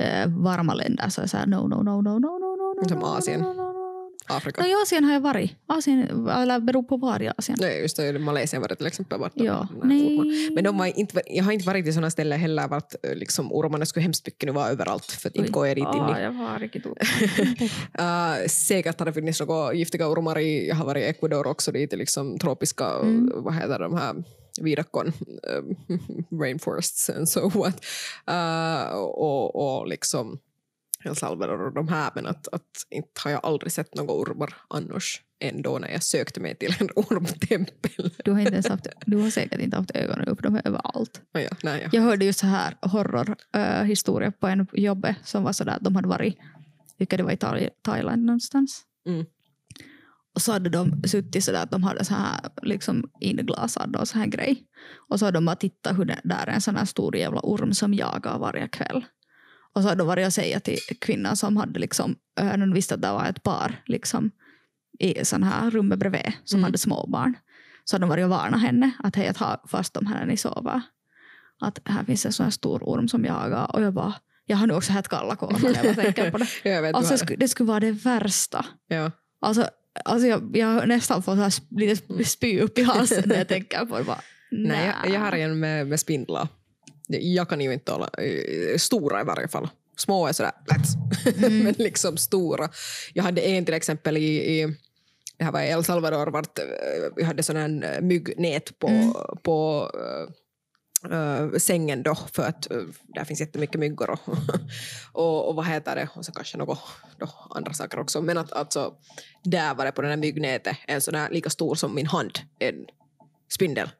här 0.00 0.26
uh, 0.26 0.42
varma 0.42 0.74
länder 0.74 1.08
så 1.08 1.22
är 1.22 1.26
så 1.26 1.36
här, 1.36 1.46
no, 1.46 1.68
no, 1.68 1.82
no, 1.82 2.02
no, 2.02 2.18
no, 2.18 2.38
no, 2.38 2.82
no, 2.82 2.88
Som 2.88 3.04
Asien. 3.04 3.40
No, 3.40 3.52
no, 3.52 3.52
no, 3.52 3.63
Afrika? 4.26 4.62
No, 4.62 4.66
I 4.66 4.74
Asien 4.82 5.04
har 5.04 5.12
jag 5.12 5.20
varit. 5.20 5.50
Asien, 5.66 6.28
eller 6.28 6.60
beror 6.60 6.82
på 6.82 6.96
var 6.96 7.22
i 7.22 7.30
Asien. 7.36 7.58
Nej, 7.60 7.80
just 7.80 7.96
det. 7.96 8.18
Malaysia 8.18 8.60
var 8.60 8.68
det 8.68 8.76
till 8.76 8.86
exempel. 8.86 9.20
Vart 9.20 9.32
ja. 9.34 9.68
Nej. 9.82 10.20
Men 10.54 10.64
de 10.64 10.78
var 10.78 10.98
inte, 10.98 11.22
jag 11.26 11.44
har 11.44 11.52
inte 11.52 11.66
varit 11.66 11.86
i 11.86 11.92
sådana 11.92 12.10
ställen 12.10 12.40
heller 12.40 12.68
vart 12.68 12.94
liksom, 13.14 13.52
ormarna 13.52 13.86
skulle 13.86 14.02
hemskt 14.02 14.26
mycket 14.26 14.46
nu 14.46 14.52
vara 14.52 14.68
överallt. 14.68 15.04
För 15.04 15.28
att 15.28 15.36
inte 15.36 15.52
går 15.52 15.66
jag 15.66 15.76
dit 15.76 15.94
in 15.94 16.16
i. 16.18 16.22
Jag 16.22 16.32
har 16.32 16.58
riktigt 16.58 16.86
uh, 16.86 16.92
Säkert 18.48 18.98
har 18.98 19.06
det 19.06 19.12
funnits 19.12 19.40
några 19.40 19.74
giftiga 19.74 20.08
ormar 20.08 20.38
i, 20.38 20.68
jag 20.68 20.76
har 20.76 20.86
varit 20.86 21.02
i 21.02 21.06
Ecuador 21.06 21.46
också, 21.46 21.72
dit 21.72 21.92
liksom 21.92 22.38
tropiska, 22.38 22.86
mm. 22.86 23.32
vad 23.34 23.54
heter 23.54 23.78
de 23.78 23.96
här 23.96 24.14
Viidakon 24.60 25.06
uh, 25.06 25.98
rainforests 26.40 27.10
and 27.10 27.28
so 27.28 27.48
what. 27.48 27.84
Uh, 28.30 28.96
och, 28.96 29.78
och 29.80 29.88
liksom 29.88 30.38
El 31.04 31.16
Salvador 31.16 31.66
och 31.66 31.74
de 31.74 31.88
här 31.88 32.10
men 32.14 32.26
att, 32.26 32.48
att 32.48 32.62
inte 32.90 33.20
har 33.24 33.30
jag 33.30 33.40
aldrig 33.44 33.72
sett 33.72 33.94
några 33.94 34.12
ormar 34.12 34.54
annars 34.68 35.22
ändå 35.40 35.78
när 35.78 35.88
jag 35.88 36.02
sökte 36.02 36.40
mig 36.40 36.56
till 36.56 36.74
en 36.80 36.88
ormtempel. 36.96 38.10
Du 38.24 38.32
har, 38.32 38.40
inte 38.40 38.70
haft, 38.70 38.86
du 39.06 39.16
har 39.16 39.30
säkert 39.30 39.60
inte 39.60 39.76
haft 39.76 39.90
ögonen 39.90 40.28
upp, 40.28 40.42
de 40.42 40.56
är 40.56 40.66
överallt. 40.66 41.20
Ja, 41.32 41.40
nej, 41.62 41.82
ja. 41.82 41.88
Jag 41.92 42.02
hörde 42.02 42.24
ju 42.24 42.32
så 42.32 42.46
här 42.46 42.74
horrorhistoria 42.80 44.28
uh, 44.28 44.34
på 44.34 44.46
en 44.46 44.66
jobbet 44.72 45.16
som 45.24 45.42
var 45.42 45.52
sådär 45.52 45.72
att 45.72 45.84
de 45.84 45.96
hade 45.96 46.08
varit, 46.08 46.38
vilka 46.98 47.16
det 47.16 47.22
var 47.22 47.32
i 47.58 47.70
Thailand 47.82 48.24
någonstans. 48.24 48.82
Mm. 49.08 49.26
Och 50.34 50.42
så 50.42 50.52
hade 50.52 50.70
de 50.70 51.02
suttit 51.02 51.44
sådär 51.44 51.62
att 51.62 51.70
de 51.70 51.82
hade 51.82 52.04
så 52.04 52.14
här 52.14 52.40
liksom 52.62 53.10
inglasad 53.20 53.96
och 53.96 54.08
så 54.08 54.18
här 54.18 54.26
grej. 54.26 54.62
Och 55.08 55.18
så 55.18 55.24
hade 55.24 55.36
de 55.36 55.44
bara 55.44 55.56
tittat 55.56 55.98
hur 55.98 56.04
det 56.04 56.20
där 56.24 56.46
är 56.46 56.52
en 56.52 56.60
sån 56.60 56.76
här 56.76 56.84
stor 56.84 57.16
jävla 57.16 57.40
orm 57.40 57.74
som 57.74 57.94
jagar 57.94 58.38
varje 58.38 58.68
kväll. 58.68 59.04
Och 59.74 59.82
så 59.82 59.88
hade 59.88 59.98
de 59.98 60.06
varit 60.06 60.26
och 60.26 60.32
säga 60.32 60.60
till 60.60 60.78
kvinnan 60.98 61.36
som 61.36 61.56
hade 61.56 61.80
liksom, 61.80 62.16
de 62.34 62.72
visste 62.72 62.94
att 62.94 63.02
det 63.02 63.12
var 63.12 63.26
ett 63.26 63.42
par 63.42 63.82
liksom, 63.86 64.30
i 64.98 65.24
sån 65.24 65.42
här 65.42 65.70
rummet 65.70 65.98
bredvid 65.98 66.32
som 66.44 66.58
mm. 66.58 66.64
hade 66.64 66.78
småbarn. 66.78 67.34
Så 67.84 67.96
hade 67.96 68.02
de 68.02 68.08
varit 68.08 68.24
och 68.24 68.30
varnat 68.30 68.60
henne 68.60 68.90
att 68.98 69.16
hej, 69.16 69.28
att 69.28 69.36
ha 69.36 69.62
fast 69.68 69.94
dem 69.94 70.06
här 70.06 70.18
när 70.18 70.26
ni 70.26 70.36
sover. 70.36 70.82
Att 71.60 71.80
här 71.84 72.04
finns 72.04 72.26
en 72.26 72.32
sån 72.32 72.44
här 72.44 72.50
stor 72.50 72.82
orm 72.82 73.08
som 73.08 73.24
jagar 73.24 73.76
och 73.76 73.82
jag 73.82 73.94
bara 73.94 74.14
jag 74.46 74.56
har 74.56 74.66
nu 74.66 74.74
också 74.74 74.92
helt 74.92 75.08
kalla 75.08 75.36
kårar 75.36 75.58
när 75.58 75.84
jag 75.84 75.96
tänker 75.96 76.30
på 76.30 76.38
det. 76.38 76.48
jag 76.70 76.82
vet, 76.82 76.94
alltså, 76.94 77.26
det, 77.26 77.36
det 77.36 77.48
skulle 77.48 77.66
vara 77.66 77.80
det 77.80 77.90
värsta. 77.90 78.66
Ja. 78.88 79.10
Alltså, 79.40 79.68
alltså 80.04 80.28
jag, 80.28 80.56
jag 80.56 80.88
nästan 80.88 81.22
fått 81.22 81.36
så 81.36 81.42
här, 81.42 81.52
lite 81.80 82.24
spy 82.24 82.60
upp 82.60 82.78
i 82.78 82.82
halsen 82.82 83.22
när 83.26 83.36
jag 83.36 83.48
tänker 83.48 83.86
på 83.86 83.98
det. 83.98 84.04
Bara, 84.04 84.20
nej, 84.50 84.92
jag, 85.04 85.14
jag 85.14 85.20
har 85.20 85.32
en 85.32 85.60
med, 85.60 85.86
med 85.86 86.00
spindlar 86.00 86.48
jag 87.20 87.48
kan 87.48 87.60
ju 87.60 87.72
inte 87.72 87.92
hålla, 87.92 88.10
eh, 88.18 88.76
stora 88.78 89.20
i 89.20 89.24
varje 89.24 89.48
fall. 89.48 89.68
Små 89.96 90.26
är 90.26 90.32
sådär 90.32 90.52
mm. 91.36 91.58
men 91.64 91.74
liksom 91.78 92.16
stora. 92.16 92.68
Jag 93.12 93.24
hade 93.24 93.40
en 93.40 93.64
till 93.64 93.74
exempel 93.74 94.16
i, 94.16 94.60
i 94.60 94.76
det 95.38 95.44
här 95.44 95.52
var 95.52 95.60
i 95.60 95.68
El 95.68 95.84
Salvador, 95.84 96.26
vart 96.26 96.58
eh, 96.58 96.64
vi 97.16 97.22
hade 97.22 97.42
sån 97.42 97.56
här 97.56 98.00
myggnät 98.00 98.78
på, 98.78 98.88
mm. 98.88 99.12
på 99.42 99.90
uh, 101.12 101.58
sängen 101.58 102.02
då, 102.02 102.14
för 102.14 102.42
att 102.42 102.72
uh, 102.72 102.84
där 103.02 103.24
finns 103.24 103.40
jättemycket 103.40 103.80
myggor 103.80 104.10
och, 104.10 104.18
och, 105.12 105.48
och 105.48 105.54
vad 105.54 105.66
heter 105.66 105.96
det, 105.96 106.08
och 106.14 106.24
så 106.24 106.32
kanske 106.32 106.58
något 106.58 106.78
då, 107.18 107.28
andra 107.50 107.72
saker 107.72 107.98
också. 107.98 108.22
Men 108.22 108.38
att 108.38 108.52
alltså, 108.52 108.94
där 109.44 109.74
var 109.74 109.84
det 109.84 109.92
på 109.92 110.02
den 110.02 110.10
här 110.10 110.16
myggnätet 110.16 110.76
en 110.86 111.00
sån 111.00 111.14
här 111.14 111.30
lika 111.30 111.50
stor 111.50 111.74
som 111.74 111.94
min 111.94 112.06
hand, 112.06 112.38
en 112.58 112.86
spindel 113.54 113.90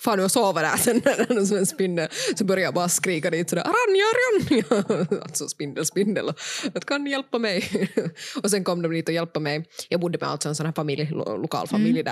fan 0.00 0.18
jag 0.18 0.30
sover 0.30 0.62
där 0.62 0.76
sen 0.76 1.02
när 1.04 1.44
som 1.44 1.56
en 1.56 1.66
spindel 1.66 2.08
så 2.36 2.44
börjar 2.44 2.64
jag 2.64 2.74
bara 2.74 2.88
skrika 2.88 3.30
dit 3.30 3.50
sådär 3.50 3.64
Ranja, 3.64 4.04
Ranja! 4.16 5.22
Alltså 5.22 5.48
spindel, 5.48 5.86
spindel. 5.86 6.28
Att 6.74 6.84
kan 6.84 7.04
ni 7.04 7.10
hjälpa 7.10 7.38
mig? 7.38 7.88
och 8.42 8.50
sen 8.50 8.64
kom 8.64 8.82
de 8.82 8.92
dit 8.92 9.08
och 9.08 9.14
hjälpte 9.14 9.40
mig. 9.40 9.64
Jag 9.88 10.00
bodde 10.00 10.18
med 10.18 10.28
alltså 10.28 10.48
en 10.48 10.54
sån 10.54 10.66
här 10.66 10.72
familj, 10.72 11.10
lokal 11.12 11.68
familj 11.68 12.00
mm. 12.00 12.04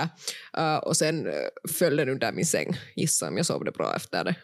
där. 0.53 0.73
Uh, 0.75 0.77
och 0.77 0.97
sen 0.97 1.27
uh, 1.27 1.33
föll 1.69 1.95
den 1.95 2.09
under 2.09 2.31
min 2.31 2.45
säng. 2.45 2.77
Gissa 2.95 3.27
om 3.27 3.37
jag 3.37 3.45
sov 3.45 3.63
det 3.63 3.71
bra 3.71 3.95
efter 3.95 4.23
det. 4.23 4.35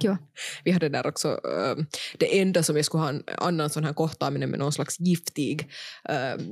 Ja. 0.00 0.16
Vi 0.64 0.70
hade 0.70 0.88
där 0.88 1.06
också 1.06 1.28
uh, 1.28 1.84
det 2.18 2.40
enda 2.40 2.62
som 2.62 2.76
jag 2.76 2.84
skulle 2.84 3.02
ha 3.02 3.08
en 3.08 3.22
annan 3.38 3.70
sån 3.70 3.84
här 3.84 3.92
kortavning 3.92 4.50
med 4.50 4.58
någon 4.58 4.72
slags 4.72 5.00
giftig 5.00 5.70
uh, 6.10 6.42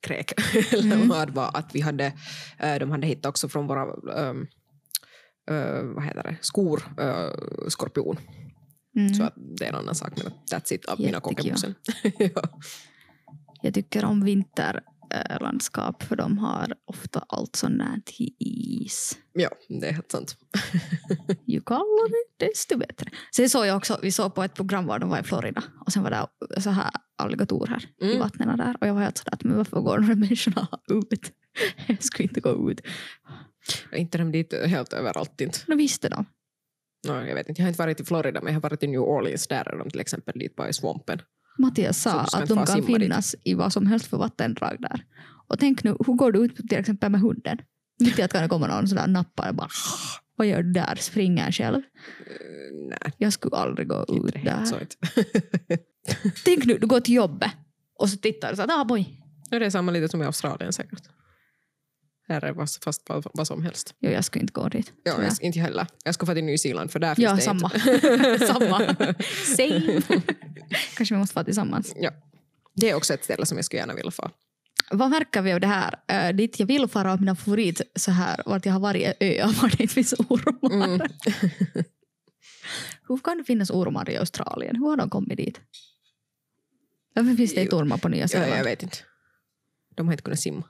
kräk. 0.00 0.32
mm. 0.84 1.08
var 1.08 1.50
att 1.54 1.74
vi 1.74 1.80
hade, 1.80 2.12
äh, 2.58 2.78
de 2.78 2.90
hade 2.90 3.06
hittat 3.06 3.26
också 3.26 3.48
från 3.48 3.66
våra 3.66 3.84
um, 3.84 4.46
uh, 5.50 5.82
vad 5.94 6.04
heter 6.04 6.22
det, 6.22 6.36
skor 6.40 6.82
uh, 7.00 7.68
skorpion. 7.68 8.16
Mm. 8.96 9.14
Så 9.14 9.22
att 9.22 9.34
det 9.36 9.64
är 9.64 9.68
en 9.68 9.74
annan 9.74 9.94
sak, 9.94 10.12
men 10.16 10.32
that's 10.50 10.72
it 10.72 10.84
av 10.84 11.00
mina 11.00 11.20
konkemusen. 11.20 11.74
ja. 12.18 12.42
Jag 13.62 13.74
tycker 13.74 14.04
om 14.04 14.24
vinter, 14.24 14.80
eh, 15.10 15.40
landskap 15.40 16.02
för 16.02 16.16
de 16.16 16.38
har 16.38 16.74
ofta 16.84 17.24
allt 17.28 17.56
så 17.56 17.68
nära 17.68 18.00
till 18.04 18.34
is. 18.38 19.18
Ja, 19.32 19.48
det 19.68 19.88
är 19.88 19.92
helt 19.92 20.10
sant. 20.12 20.36
Ju 21.44 21.60
kallare 21.60 22.12
desto 22.36 22.78
bättre. 22.78 23.10
Sen 23.36 23.50
såg 23.50 23.66
jag 23.66 23.76
också, 23.76 23.98
vi 24.02 24.12
såg 24.12 24.34
på 24.34 24.42
ett 24.42 24.54
program 24.54 24.86
var 24.86 24.98
de 24.98 25.08
var 25.10 25.20
i 25.20 25.22
Florida 25.22 25.62
och 25.86 25.92
sen 25.92 26.02
var 26.02 26.10
det 26.10 26.60
så 26.60 26.70
här 26.70 26.90
alligatorer 27.18 27.84
i 28.00 28.04
Mm. 28.06 28.18
vattnen 28.18 28.58
där 28.58 28.76
och 28.80 28.86
jag 28.86 28.94
var 28.94 29.02
helt 29.02 29.18
sådär 29.18 29.34
att 29.34 29.44
men 29.44 29.56
varför 29.56 29.80
går 29.80 29.98
de 29.98 30.04
här 30.04 30.14
människorna 30.14 30.68
ut? 30.90 31.32
Jag 31.86 32.02
skulle 32.02 32.28
inte 32.28 32.40
gå 32.40 32.70
ut. 32.70 32.80
Inte 33.92 34.18
de 34.18 34.32
dit 34.32 34.54
helt 34.66 34.92
överallt 34.92 35.40
inte? 35.40 35.58
Då 35.66 35.76
visste 35.76 36.08
de. 36.08 36.24
No, 37.08 37.12
jag 37.26 37.34
vet 37.34 37.48
inte, 37.48 37.60
jag 37.62 37.64
har 37.66 37.68
inte 37.68 37.82
varit 37.82 38.00
i 38.00 38.04
Florida 38.04 38.40
men 38.40 38.52
jag 38.52 38.60
har 38.60 38.70
varit 38.70 38.82
i 38.82 38.86
New 38.86 39.00
Orleans. 39.00 39.46
Där 39.46 39.68
är 39.74 39.78
de 39.78 39.90
till 39.90 40.00
exempel 40.00 40.38
dit 40.38 40.56
bara 40.56 40.68
i 40.68 40.72
svampen. 40.72 41.18
Mattias 41.58 42.02
sa 42.02 42.20
att 42.20 42.48
de 42.48 42.56
kan 42.56 42.66
simma 42.66 42.86
dit. 42.86 42.96
finnas 42.96 43.34
i 43.44 43.54
vad 43.54 43.72
som 43.72 43.86
helst 43.86 44.06
för 44.06 44.16
vattendrag 44.16 44.76
där. 44.78 45.04
Och 45.48 45.58
tänk 45.58 45.84
nu, 45.84 45.96
hur 46.06 46.14
går 46.14 46.32
du 46.32 46.38
ut 46.38 46.56
till 46.56 46.78
exempel 46.78 47.10
med 47.10 47.20
hunden? 47.20 47.58
Mitt 48.00 48.18
i 48.18 48.22
att 48.22 48.32
kan 48.32 48.42
det 48.42 48.48
komma 48.48 48.66
någon 48.66 48.88
sådär 48.88 49.06
nappar 49.06 49.48
och 49.48 49.54
bara 49.54 49.68
vad 50.36 50.46
gör 50.46 50.62
du 50.62 50.72
där? 50.72 50.96
Springer 51.00 51.52
själv? 51.52 51.76
Uh, 51.76 51.82
nej, 52.88 53.12
Jag 53.18 53.32
skulle 53.32 53.56
aldrig 53.56 53.88
gå 53.88 54.04
ut 54.08 54.34
där. 54.44 54.64
Tänk 56.44 56.64
nu, 56.64 56.78
du 56.78 56.86
går 56.86 57.00
till 57.00 57.14
jobbet 57.14 57.50
och 57.98 58.08
så 58.08 58.16
tittar 58.16 58.50
du 58.50 58.56
så 58.56 58.62
att 58.62 58.70
ah, 58.70 58.84
boy. 58.84 59.20
Det 59.50 59.56
är 59.56 59.70
samma 59.70 59.92
lite 59.92 60.08
som 60.08 60.22
i 60.22 60.24
Australien 60.24 60.72
säkert. 60.72 61.02
Här 62.28 62.44
är 62.44 62.52
vad- 62.52 62.68
fast 62.84 63.08
vad, 63.08 63.26
vad 63.34 63.46
som 63.46 63.62
helst. 63.62 63.94
Jo, 63.98 64.10
jag 64.10 64.24
skulle 64.24 64.40
inte 64.42 64.52
gå 64.52 64.68
dit. 64.68 64.92
Ja, 65.02 65.12
tyvärr. 65.12 65.28
jag, 65.28 65.42
inte 65.42 65.58
jag 65.58 65.64
heller. 65.64 65.86
Jag 66.04 66.14
ska 66.14 66.26
få 66.26 66.34
till 66.34 66.44
Nya 66.44 66.58
Zeeland 66.58 66.90
för 66.90 66.98
där 66.98 67.14
finns 67.14 67.24
Ja, 67.24 67.34
det 67.34 67.40
samma. 67.40 67.70
inte. 67.74 68.46
samma. 68.46 68.78
Same. 69.56 70.02
Kanske 70.96 71.14
vi 71.14 71.18
måste 71.18 71.34
vara 71.34 71.44
tillsammans. 71.44 71.92
Ja. 71.96 72.10
Det 72.74 72.90
är 72.90 72.94
också 72.94 73.14
ett 73.14 73.24
ställe 73.24 73.46
som 73.46 73.58
jag 73.58 73.64
skulle 73.64 73.80
gärna 73.80 73.94
vilja 73.94 74.10
få. 74.10 74.30
Vad 74.90 75.10
märker 75.10 75.42
vi 75.42 75.52
av 75.52 75.60
det 75.60 75.66
här? 75.66 75.94
Uh, 76.30 76.36
dit 76.36 76.60
jag 76.60 76.66
vill 76.66 76.88
fara 76.88 77.12
av 77.12 77.20
mina 77.20 77.36
favorit 77.36 77.80
så 77.96 78.10
här, 78.10 78.42
vart 78.46 78.66
jag 78.66 78.72
har 78.72 78.80
varit 78.80 79.16
öar 79.20 79.46
var 79.62 79.68
det 79.68 79.80
inte 79.82 79.94
finns 79.94 80.12
ormar. 80.18 80.74
Mm. 80.74 81.00
Hur 83.08 83.18
kan 83.18 83.38
det 83.38 83.44
finnas 83.44 83.70
ormar 83.70 84.10
i 84.10 84.16
Australien? 84.16 84.76
Hur 84.76 84.84
har 84.86 84.96
de 84.96 85.10
kommit 85.10 85.36
dit? 85.36 85.60
Varför 87.14 87.34
finns 87.34 87.54
det 87.54 87.62
inte 87.62 87.76
ormar 87.76 87.98
på 87.98 88.08
Nya 88.08 88.20
Ja, 88.20 88.28
Zeeland? 88.28 88.52
jag 88.58 88.64
vet 88.64 88.82
inte. 88.82 88.96
De 89.94 90.06
har 90.06 90.12
inte 90.12 90.22
kunnat 90.22 90.40
simma. 90.40 90.62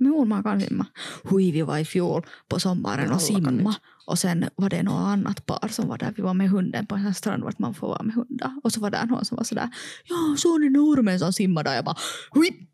Men 0.00 0.12
ormar 0.12 0.42
kan 0.42 0.60
simma. 0.60 0.86
Hui, 1.24 1.50
vi 1.52 1.62
var 1.62 1.78
i 1.78 1.84
fjol 1.84 2.26
på 2.48 2.60
sommaren 2.60 3.12
och 3.12 3.22
simma. 3.22 3.74
Och 4.06 4.18
sen 4.18 4.48
var 4.56 4.70
det 4.70 4.82
något 4.82 5.06
annat 5.06 5.46
par 5.46 5.68
som 5.68 5.88
var 5.88 5.98
där. 5.98 6.12
Vi 6.16 6.22
var 6.22 6.34
med 6.34 6.50
hunden 6.50 6.86
på 6.86 6.94
en 6.94 7.14
strand 7.14 7.42
vart 7.44 7.58
man 7.58 7.74
får 7.74 7.88
vara 7.88 8.02
med 8.02 8.14
hundar. 8.14 8.60
Och 8.62 8.72
så 8.72 8.80
var 8.80 8.90
där 8.90 9.06
någon 9.06 9.24
som 9.24 9.36
var 9.36 9.44
sådär. 9.44 9.68
Ja, 10.04 10.36
såg 10.36 10.60
ni 10.60 10.68
den 10.68 10.76
ormen 10.76 11.18
som 11.18 11.32
simmade? 11.32 11.70
Och 11.70 11.76
jag 11.76 11.84
bara 11.84 11.96
hui. 12.30 12.68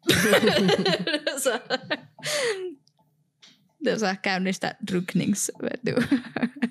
så, 1.38 1.50
det 3.78 3.90
är 3.90 3.96
så 3.96 4.06
här 4.06 4.22
käynnistä 4.22 4.76
drunknings... 4.80 5.50
Vet 5.60 5.80
du. 5.82 6.02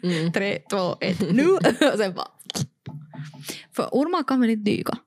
Mm. 0.04 0.32
Tre, 0.32 0.60
två, 0.70 0.98
ett, 1.02 1.34
nu! 1.34 1.48
och 1.94 1.98
sen 1.98 2.14
bara... 2.14 2.28
För 3.76 3.90
ormar 3.92 4.24
kan 4.24 4.42
väl 4.42 4.50
inte 4.50 4.72
dyka? 4.72 4.98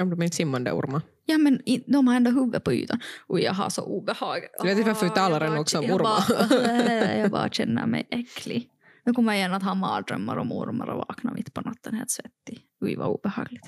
Om 0.00 0.10
de 0.10 0.22
inte 0.22 0.36
simmande 0.36 0.72
ormar. 0.72 1.02
Ja 1.26 1.38
men 1.38 1.60
de 1.86 2.08
har 2.08 2.14
ändå 2.14 2.30
huvudet 2.30 2.64
på 2.64 2.72
ytan. 2.72 3.00
Oj 3.28 3.42
jag 3.42 3.52
har 3.52 3.70
så 3.70 3.82
obehag. 3.82 4.38
Jag 4.58 4.64
vet 4.64 4.78
inte 4.78 4.90
varför 4.90 5.06
vi 5.06 5.14
talar 5.14 5.48
bara- 5.48 5.60
också 5.60 5.78
om 5.78 5.84
jag 5.84 5.94
ormar. 5.96 6.24
Bara, 6.48 7.16
jag 7.16 7.30
bara 7.30 7.48
känner 7.48 7.86
mig 7.86 8.06
äcklig. 8.10 8.68
Nu 9.04 9.12
kommer 9.12 9.32
jag 9.32 9.38
igen 9.38 9.54
att 9.54 9.62
ha 9.62 9.74
mardrömmar 9.74 10.36
om 10.36 10.52
ormar 10.52 10.86
och 10.86 10.98
vakna 10.98 11.32
mitt 11.32 11.54
på 11.54 11.60
natten 11.60 11.94
helt 11.94 12.10
svettig. 12.10 12.62
Oj 12.80 12.96
vad 12.96 13.08
obehagligt. 13.08 13.64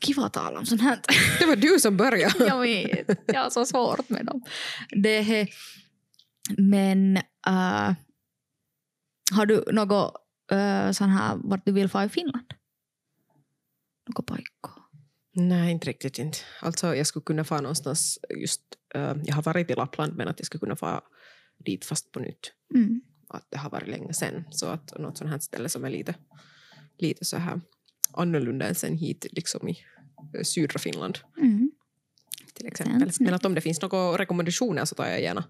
Kiva 0.00 0.24
att 0.24 0.32
tala 0.32 0.58
om 0.58 0.66
sånt 0.66 0.80
här. 0.80 0.98
Det 1.38 1.46
var 1.46 1.56
du 1.56 1.78
som 1.80 1.96
började. 1.96 2.34
jag 2.46 2.60
vet, 2.60 3.20
jag 3.26 3.40
har 3.40 3.50
så 3.50 3.66
svårt 3.66 4.08
med 4.08 4.26
dem. 4.26 4.42
Det 5.02 5.48
men 6.58 7.16
äh, 7.46 7.92
har 9.32 9.46
du 9.46 9.64
något 9.72 10.14
äh, 10.52 10.90
sån 10.90 11.08
här 11.10 11.36
vart 11.44 11.66
du 11.66 11.72
vill 11.72 11.88
få 11.88 12.02
i 12.02 12.08
Finland? 12.08 12.44
Något 14.16 14.26
pojkar? 14.26 14.72
Nej, 15.32 15.70
inte 15.72 15.86
riktigt 15.88 16.18
inte. 16.18 16.38
Alltså, 16.62 16.96
jag 16.96 17.06
skulle 17.06 17.22
kunna 17.24 17.44
få 17.44 17.60
någonstans 17.60 18.18
just... 18.40 18.62
eh, 18.94 19.14
jag 19.24 19.34
har 19.34 19.42
varit 19.42 19.70
i 19.70 19.74
Lappland 19.74 20.16
men 20.16 20.28
att 20.28 20.38
jag 20.40 20.46
skulle 20.46 20.60
kunna 20.60 20.76
få 20.76 21.00
dit 21.64 21.84
fast 21.84 22.12
på 22.12 22.20
nytt. 22.20 22.52
Mm. 22.74 23.00
Att 23.28 23.46
det 23.50 23.58
har 23.58 23.70
varit 23.70 23.88
länge 23.88 24.12
sen. 24.14 24.44
Så 24.50 24.66
att 24.66 24.98
något 24.98 25.18
sånt 25.18 25.30
här 25.30 25.38
ställe 25.38 25.68
som 25.68 25.84
är 25.84 25.90
lite, 25.90 26.14
lite 26.98 27.24
så 27.24 27.36
här 27.36 27.60
annorlunda 28.12 28.66
än 28.68 28.74
sen 28.74 28.96
hit 28.96 29.26
liksom 29.32 29.68
i 29.68 29.78
eh, 30.38 30.42
södra 30.42 30.78
Finland 30.78 31.18
Mm. 31.38 31.70
till 32.54 32.66
exempel. 32.66 33.10
Men 33.20 33.34
att 33.34 33.44
om 33.44 33.54
det 33.54 33.60
finns 33.60 33.82
några 33.82 34.18
rekommendationer 34.18 34.84
så 34.84 34.94
tar 34.94 35.06
jag 35.06 35.22
gärna 35.22 35.44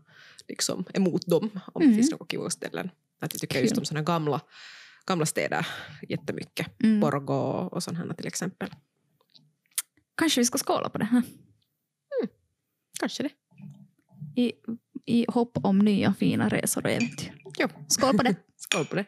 liksom 0.49 0.85
emot 0.95 1.27
dem 1.27 1.61
om 1.73 1.83
Mm. 1.83 1.91
det 1.95 1.97
finns 2.03 2.11
några 2.11 2.27
kiva 2.27 2.51
ställen. 2.51 2.91
Att 3.21 3.33
jag 3.35 3.41
tycker 3.41 3.55
Kul. 3.55 3.63
just 3.65 3.79
om 3.79 3.85
såna 3.85 4.03
gamla, 4.03 4.41
gamla 5.11 5.27
städer 5.27 5.67
jättemycket. 6.09 6.83
Mm. 6.83 7.01
Borgå 7.01 7.41
och 7.73 7.83
sådana 7.83 8.15
till 8.15 8.27
exempel. 8.27 8.71
Kanske 10.17 10.41
vi 10.41 10.45
ska 10.45 10.59
skåla 10.59 10.89
på 10.89 10.99
det 10.99 11.05
här. 11.05 11.23
Kanske 13.01 13.23
det. 13.23 13.31
I, 14.37 14.53
I 15.07 15.27
hopp 15.29 15.59
om 15.65 15.79
nya 15.79 16.15
fina 16.15 16.49
resor 16.49 16.85
och 16.85 16.91
äventyr. 16.91 17.35
Jo. 17.59 17.69
Skål 17.89 18.17
på 18.17 18.23
det! 18.23 18.35
Skål 18.57 18.87
på 18.87 18.97
det. 18.97 19.05